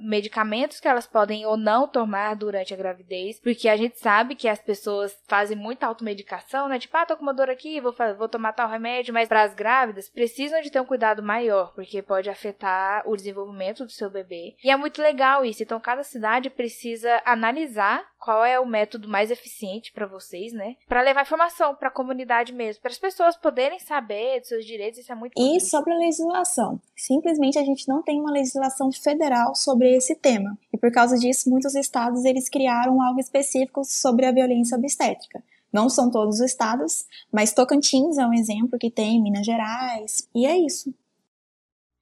medicamentos 0.00 0.80
que 0.80 0.88
elas 0.88 1.06
podem 1.06 1.46
ou 1.46 1.56
não 1.56 1.88
tomar 1.88 2.34
durante 2.34 2.72
a 2.72 2.76
gravidez, 2.76 3.40
porque 3.40 3.68
a 3.68 3.76
gente 3.76 3.98
sabe 3.98 4.34
que 4.34 4.48
as 4.48 4.60
pessoas 4.60 5.16
fazem 5.26 5.56
muita 5.56 5.86
automedicação, 5.86 6.68
né? 6.68 6.78
Tipo, 6.78 6.96
ah, 6.96 7.06
tô 7.06 7.16
com 7.16 7.22
uma 7.22 7.34
dor 7.34 7.50
aqui, 7.50 7.80
vou, 7.80 7.94
vou 8.16 8.28
tomar 8.28 8.52
tal 8.52 8.68
remédio, 8.68 9.14
mas 9.14 9.28
para 9.28 9.42
as 9.42 9.54
grávidas 9.54 10.08
precisam 10.08 10.60
de 10.60 10.70
ter 10.70 10.80
um 10.80 10.86
cuidado 10.86 11.22
maior, 11.22 11.72
porque 11.74 12.02
pode 12.02 12.30
afetar 12.30 13.02
o 13.08 13.16
desenvolvimento 13.16 13.84
do 13.84 13.90
seu 13.90 14.10
bebê. 14.10 14.56
E 14.62 14.70
é 14.70 14.76
muito 14.76 15.02
legal 15.02 15.44
isso. 15.44 15.62
Então, 15.62 15.80
cada 15.80 16.02
cidade 16.02 16.50
precisa 16.50 17.20
analisar 17.24 18.04
qual 18.18 18.44
é 18.44 18.58
o 18.58 18.66
método 18.66 19.08
mais 19.08 19.30
eficiente 19.30 19.92
para 19.92 20.06
vocês, 20.06 20.52
né? 20.52 20.74
Para 20.88 21.02
levar 21.02 21.22
informação 21.22 21.74
para 21.78 21.88
a 21.88 21.92
comunidade 21.92 22.52
mesmo, 22.52 22.82
para 22.82 22.90
as 22.90 22.98
pessoas 22.98 23.36
poderem 23.36 23.78
saber 23.78 24.40
dos 24.40 24.48
seus 24.48 24.64
direitos, 24.64 24.98
isso 24.98 25.12
é 25.12 25.14
muito 25.14 25.32
importante. 25.32 25.56
E 25.56 25.66
sobre 25.66 25.92
a 25.92 25.98
legislação, 25.98 26.80
simplesmente 26.96 27.58
a 27.58 27.64
gente 27.64 27.88
não 27.88 28.02
tem 28.02 28.20
uma 28.20 28.32
legislação 28.32 28.90
federal 28.92 29.54
sobre 29.54 29.96
esse 29.96 30.14
tema. 30.14 30.58
E 30.72 30.76
por 30.76 30.90
causa 30.90 31.16
disso, 31.16 31.48
muitos 31.48 31.74
estados 31.74 32.24
eles 32.24 32.48
criaram 32.48 33.00
algo 33.00 33.20
específico 33.20 33.84
sobre 33.84 34.26
a 34.26 34.32
violência 34.32 34.76
obstétrica. 34.76 35.42
Não 35.72 35.88
são 35.88 36.10
todos 36.10 36.36
os 36.36 36.40
estados, 36.40 37.06
mas 37.30 37.52
Tocantins 37.52 38.16
é 38.18 38.26
um 38.26 38.32
exemplo 38.32 38.78
que 38.78 38.90
tem, 38.90 39.22
Minas 39.22 39.44
Gerais, 39.44 40.28
e 40.34 40.46
é 40.46 40.56
isso. 40.56 40.94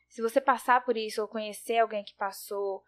Se 0.09 0.23
você 0.23 0.41
passar 0.41 0.85
por 0.85 0.97
isso 0.97 1.21
ou 1.21 1.29
conhecer 1.29 1.79
alguém 1.79 2.03
que 2.03 2.15
passou, 2.15 2.83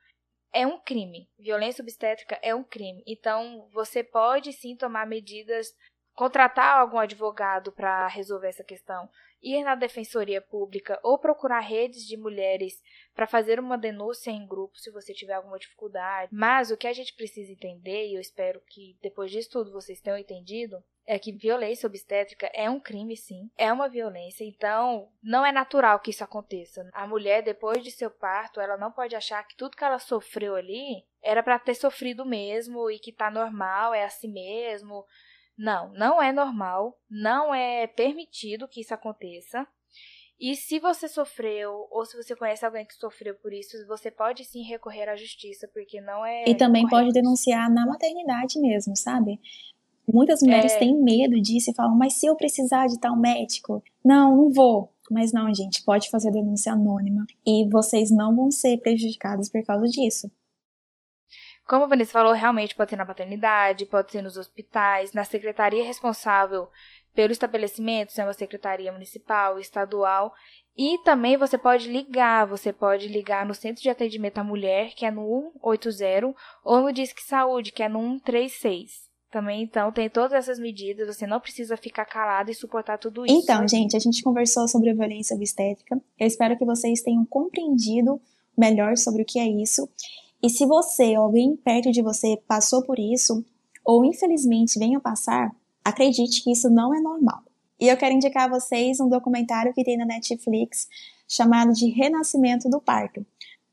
é 0.53 0.67
um 0.67 0.79
crime. 0.79 1.29
Violência 1.39 1.83
obstétrica 1.83 2.39
é 2.43 2.55
um 2.55 2.65
crime. 2.65 3.03
Então, 3.07 3.69
você 3.73 4.03
pode 4.03 4.53
sim 4.53 4.75
tomar 4.77 5.07
medidas, 5.07 5.75
contratar 6.19 6.81
algum 6.81 6.99
advogado 6.99 7.71
para 7.71 8.09
resolver 8.09 8.49
essa 8.49 8.65
questão, 8.65 9.09
ir 9.41 9.63
na 9.63 9.77
defensoria 9.77 10.41
pública 10.41 10.99
ou 11.01 11.17
procurar 11.17 11.61
redes 11.61 12.05
de 12.05 12.17
mulheres 12.17 12.83
para 13.15 13.25
fazer 13.25 13.61
uma 13.61 13.79
denúncia 13.79 14.33
em 14.33 14.45
grupo 14.45 14.77
se 14.77 14.91
você 14.91 15.15
tiver 15.15 15.35
alguma 15.35 15.61
dificuldade. 15.61 16.29
Mas 16.35 16.73
o 16.73 16.77
que 16.77 16.89
a 16.89 16.93
gente 16.93 17.15
precisa 17.15 17.53
entender, 17.53 18.09
e 18.09 18.17
eu 18.17 18.21
espero 18.21 18.61
que 18.67 18.99
depois 19.01 19.31
disso 19.31 19.49
tudo 19.49 19.71
vocês 19.71 20.01
tenham 20.01 20.19
entendido, 20.19 20.83
é 21.07 21.21
que 21.21 21.31
violência 21.31 21.87
obstétrica 21.87 22.51
é 22.53 22.69
um 22.69 22.81
crime, 22.81 23.17
sim, 23.17 23.49
é 23.57 23.73
uma 23.73 23.89
violência, 23.89 24.43
então 24.43 25.09
não 25.23 25.47
é 25.47 25.53
natural 25.53 26.01
que 26.01 26.11
isso 26.11 26.25
aconteça. 26.25 26.91
A 26.93 27.07
mulher, 27.07 27.45
depois 27.45 27.85
de 27.85 27.93
seu 27.93 28.11
parto, 28.11 28.61
ela 28.61 28.77
não 28.77 28.91
pode 28.91 29.15
achar 29.15 29.47
que 29.47 29.57
tudo 29.57 29.77
que 29.77 29.85
ela 29.85 30.01
sofreu 30.01 30.57
ali 30.57 31.05
era 31.23 31.45
para 31.45 31.61
ter 31.61 31.77
sofrido 31.77 32.27
mesmo 32.27 32.91
e 32.91 32.99
que 32.99 33.13
tá 33.13 33.31
normal, 33.31 33.95
é 33.95 34.05
assim 34.05 34.29
mesmo. 34.29 35.07
Não, 35.59 35.93
não 35.93 36.23
é 36.23 36.33
normal, 36.33 36.97
não 37.11 37.53
é 37.53 37.87
permitido 37.89 38.69
que 38.69 38.81
isso 38.81 38.95
aconteça. 38.95 39.67
E 40.41 40.55
se 40.55 40.79
você 40.79 41.09
sofreu, 41.09 41.89
ou 41.91 42.05
se 42.05 42.17
você 42.17 42.37
conhece 42.37 42.65
alguém 42.65 42.87
que 42.87 42.95
sofreu 42.95 43.35
por 43.35 43.53
isso, 43.53 43.77
você 43.89 44.09
pode 44.09 44.45
sim 44.45 44.63
recorrer 44.63 45.09
à 45.09 45.17
justiça, 45.17 45.69
porque 45.75 46.01
não 46.01 46.25
é. 46.25 46.49
E 46.49 46.55
também 46.55 46.85
correto. 46.85 47.03
pode 47.03 47.13
denunciar 47.13 47.69
na 47.69 47.85
maternidade 47.85 48.61
mesmo, 48.61 48.97
sabe? 48.97 49.41
Muitas 50.07 50.41
mulheres 50.41 50.73
é... 50.75 50.79
têm 50.79 50.97
medo 50.97 51.41
disso 51.41 51.73
e 51.73 51.75
falam, 51.75 51.97
mas 51.97 52.15
se 52.15 52.27
eu 52.27 52.37
precisar 52.37 52.87
de 52.87 52.99
tal 53.01 53.17
médico? 53.17 53.83
Não, 54.05 54.37
não 54.37 54.53
vou. 54.53 54.93
Mas 55.11 55.33
não, 55.33 55.53
gente, 55.53 55.83
pode 55.83 56.09
fazer 56.09 56.31
denúncia 56.31 56.73
anônima 56.73 57.27
e 57.45 57.69
vocês 57.69 58.11
não 58.11 58.37
vão 58.37 58.51
ser 58.51 58.79
prejudicados 58.79 59.49
por 59.49 59.65
causa 59.65 59.87
disso. 59.87 60.31
Como 61.69 61.85
a 61.85 61.87
Vanessa 61.87 62.13
falou, 62.13 62.33
realmente 62.33 62.75
pode 62.75 62.89
ser 62.89 62.97
na 62.97 63.05
paternidade, 63.05 63.85
pode 63.85 64.11
ser 64.11 64.23
nos 64.23 64.39
hospitais, 64.39 65.13
na 65.13 65.23
secretaria 65.23 65.85
responsável 65.85 66.69
pelo 67.15 67.31
estabelecimento, 67.31 68.11
se 68.11 68.23
é 68.23 68.25
uma 68.25 68.33
secretaria 68.33 68.91
municipal, 68.91 69.59
estadual. 69.59 70.33
E 70.75 70.97
também 71.05 71.37
você 71.37 71.59
pode 71.59 71.87
ligar, 71.91 72.47
você 72.47 72.73
pode 72.73 73.07
ligar 73.07 73.45
no 73.45 73.55
Centro 73.55 73.83
de 73.83 73.91
Atendimento 73.91 74.39
à 74.39 74.45
Mulher, 74.45 74.95
que 74.95 75.05
é 75.05 75.11
no 75.11 75.53
180, 75.63 76.35
ou 76.65 76.81
no 76.81 76.91
Disque 76.93 77.23
Saúde, 77.23 77.71
que 77.71 77.83
é 77.83 77.89
no 77.89 78.01
136. 78.01 79.07
Também, 79.31 79.63
então, 79.63 79.93
tem 79.93 80.09
todas 80.09 80.33
essas 80.33 80.59
medidas, 80.59 81.15
você 81.15 81.27
não 81.27 81.39
precisa 81.39 81.77
ficar 81.77 82.07
calado 82.07 82.51
e 82.51 82.55
suportar 82.55 82.97
tudo 82.97 83.27
isso. 83.27 83.35
Então, 83.43 83.69
gente, 83.69 83.95
a 83.95 84.01
gente 84.01 84.23
conversou 84.23 84.67
sobre 84.67 84.89
a 84.89 84.95
violência 84.95 85.37
obstétrica. 85.37 86.01
Eu 86.19 86.27
espero 86.27 86.57
que 86.57 86.65
vocês 86.65 87.03
tenham 87.03 87.27
compreendido 87.27 88.19
melhor 88.57 88.97
sobre 88.97 89.21
o 89.21 89.27
que 89.27 89.39
é 89.39 89.47
isso. 89.47 89.87
E 90.43 90.49
se 90.49 90.65
você 90.67 91.17
ou 91.17 91.25
alguém 91.25 91.57
perto 91.57 91.91
de 91.91 92.03
você 92.03 92.41
passou 92.47 92.83
por 92.83 92.99
isso, 92.99 93.45
ou 93.85 94.05
infelizmente 94.05 94.79
venha 94.79 95.01
passar, 95.01 95.55
acredite 95.85 96.43
que 96.43 96.53
isso 96.53 96.71
não 96.71 96.95
é 96.95 97.01
normal. 97.01 97.43
E 97.81 97.89
eu 97.89 97.97
quero 97.97 98.15
indicar 98.15 98.45
a 98.45 98.59
vocês 98.59 99.01
um 99.01 99.09
documentário 99.09 99.73
que 99.73 99.85
tem 99.85 99.97
na 99.97 100.05
Netflix 100.05 100.89
chamado 101.27 101.73
de 101.73 101.89
Renascimento 101.91 102.69
do 102.69 102.81
Parto. 102.81 103.25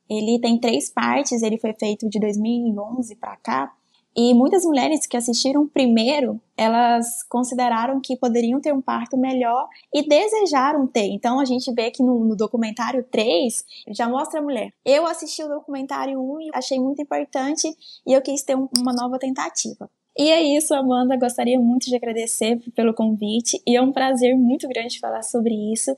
Ele 0.09 0.39
tem 0.39 0.59
três 0.59 0.89
partes, 0.89 1.41
ele 1.41 1.57
foi 1.57 1.73
feito 1.73 2.07
de 2.07 2.19
2011 2.19 3.15
para 3.15 3.35
cá, 3.37 3.73
e 4.15 4.33
muitas 4.33 4.63
mulheres 4.63 5.05
que 5.05 5.17
assistiram 5.17 5.67
primeiro, 5.67 6.39
elas 6.57 7.21
consideraram 7.23 7.99
que 7.99 8.15
poderiam 8.15 8.61
ter 8.61 8.73
um 8.73 8.81
parto 8.81 9.17
melhor 9.17 9.67
e 9.93 10.07
desejaram 10.07 10.87
ter. 10.87 11.07
Então 11.07 11.39
a 11.39 11.45
gente 11.45 11.71
vê 11.73 11.91
que 11.91 12.01
no, 12.01 12.23
no 12.23 12.35
documentário 12.35 13.03
3 13.03 13.65
já 13.89 14.07
mostra 14.07 14.39
a 14.39 14.43
mulher. 14.43 14.71
Eu 14.85 15.05
assisti 15.05 15.43
o 15.43 15.49
documentário 15.49 16.17
1 16.19 16.41
e 16.41 16.49
achei 16.53 16.79
muito 16.79 17.01
importante 17.01 17.67
e 18.07 18.13
eu 18.13 18.21
quis 18.21 18.41
ter 18.41 18.55
um, 18.55 18.69
uma 18.77 18.93
nova 18.93 19.19
tentativa. 19.19 19.89
E 20.17 20.29
é 20.29 20.41
isso, 20.41 20.73
Amanda. 20.73 21.17
Gostaria 21.17 21.59
muito 21.59 21.87
de 21.87 21.95
agradecer 21.97 22.57
pelo 22.73 22.93
convite 22.93 23.61
e 23.67 23.75
é 23.75 23.81
um 23.81 23.91
prazer 23.91 24.33
muito 24.37 24.65
grande 24.69 24.97
falar 24.97 25.23
sobre 25.23 25.53
isso 25.73 25.93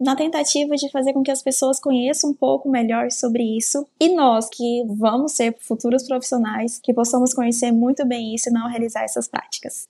na 0.00 0.16
tentativa 0.16 0.74
de 0.76 0.90
fazer 0.90 1.12
com 1.12 1.22
que 1.22 1.30
as 1.30 1.42
pessoas 1.42 1.78
conheçam 1.78 2.30
um 2.30 2.34
pouco 2.34 2.68
melhor 2.68 3.10
sobre 3.10 3.42
isso 3.42 3.86
e 4.00 4.08
nós 4.14 4.48
que 4.48 4.82
vamos 4.88 5.32
ser 5.32 5.54
futuros 5.60 6.06
profissionais 6.06 6.80
que 6.82 6.94
possamos 6.94 7.34
conhecer 7.34 7.70
muito 7.70 8.06
bem 8.06 8.34
isso 8.34 8.48
e 8.48 8.52
não 8.52 8.68
realizar 8.68 9.02
essas 9.02 9.28
práticas. 9.28 9.86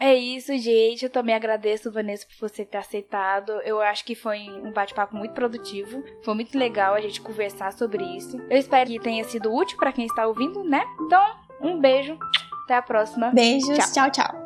É 0.00 0.16
isso, 0.16 0.56
gente. 0.58 1.04
Eu 1.04 1.10
também 1.10 1.32
agradeço, 1.32 1.90
Vanessa, 1.90 2.26
por 2.26 2.48
você 2.48 2.64
ter 2.64 2.78
aceitado. 2.78 3.52
Eu 3.64 3.80
acho 3.80 4.04
que 4.04 4.16
foi 4.16 4.40
um 4.50 4.72
bate-papo 4.72 5.14
muito 5.14 5.32
produtivo. 5.32 6.02
Foi 6.24 6.34
muito 6.34 6.58
legal 6.58 6.94
a 6.94 7.00
gente 7.00 7.20
conversar 7.20 7.72
sobre 7.72 8.02
isso. 8.16 8.36
Eu 8.50 8.58
espero 8.58 8.90
que 8.90 8.98
tenha 8.98 9.22
sido 9.22 9.54
útil 9.54 9.78
para 9.78 9.92
quem 9.92 10.06
está 10.06 10.26
ouvindo, 10.26 10.64
né? 10.64 10.82
Então, 11.02 11.22
um 11.60 11.78
beijo. 11.78 12.18
Até 12.64 12.74
a 12.74 12.82
próxima. 12.82 13.30
Beijos. 13.30 13.78
tchau. 13.78 14.10
tchau. 14.10 14.10
tchau. 14.10 14.41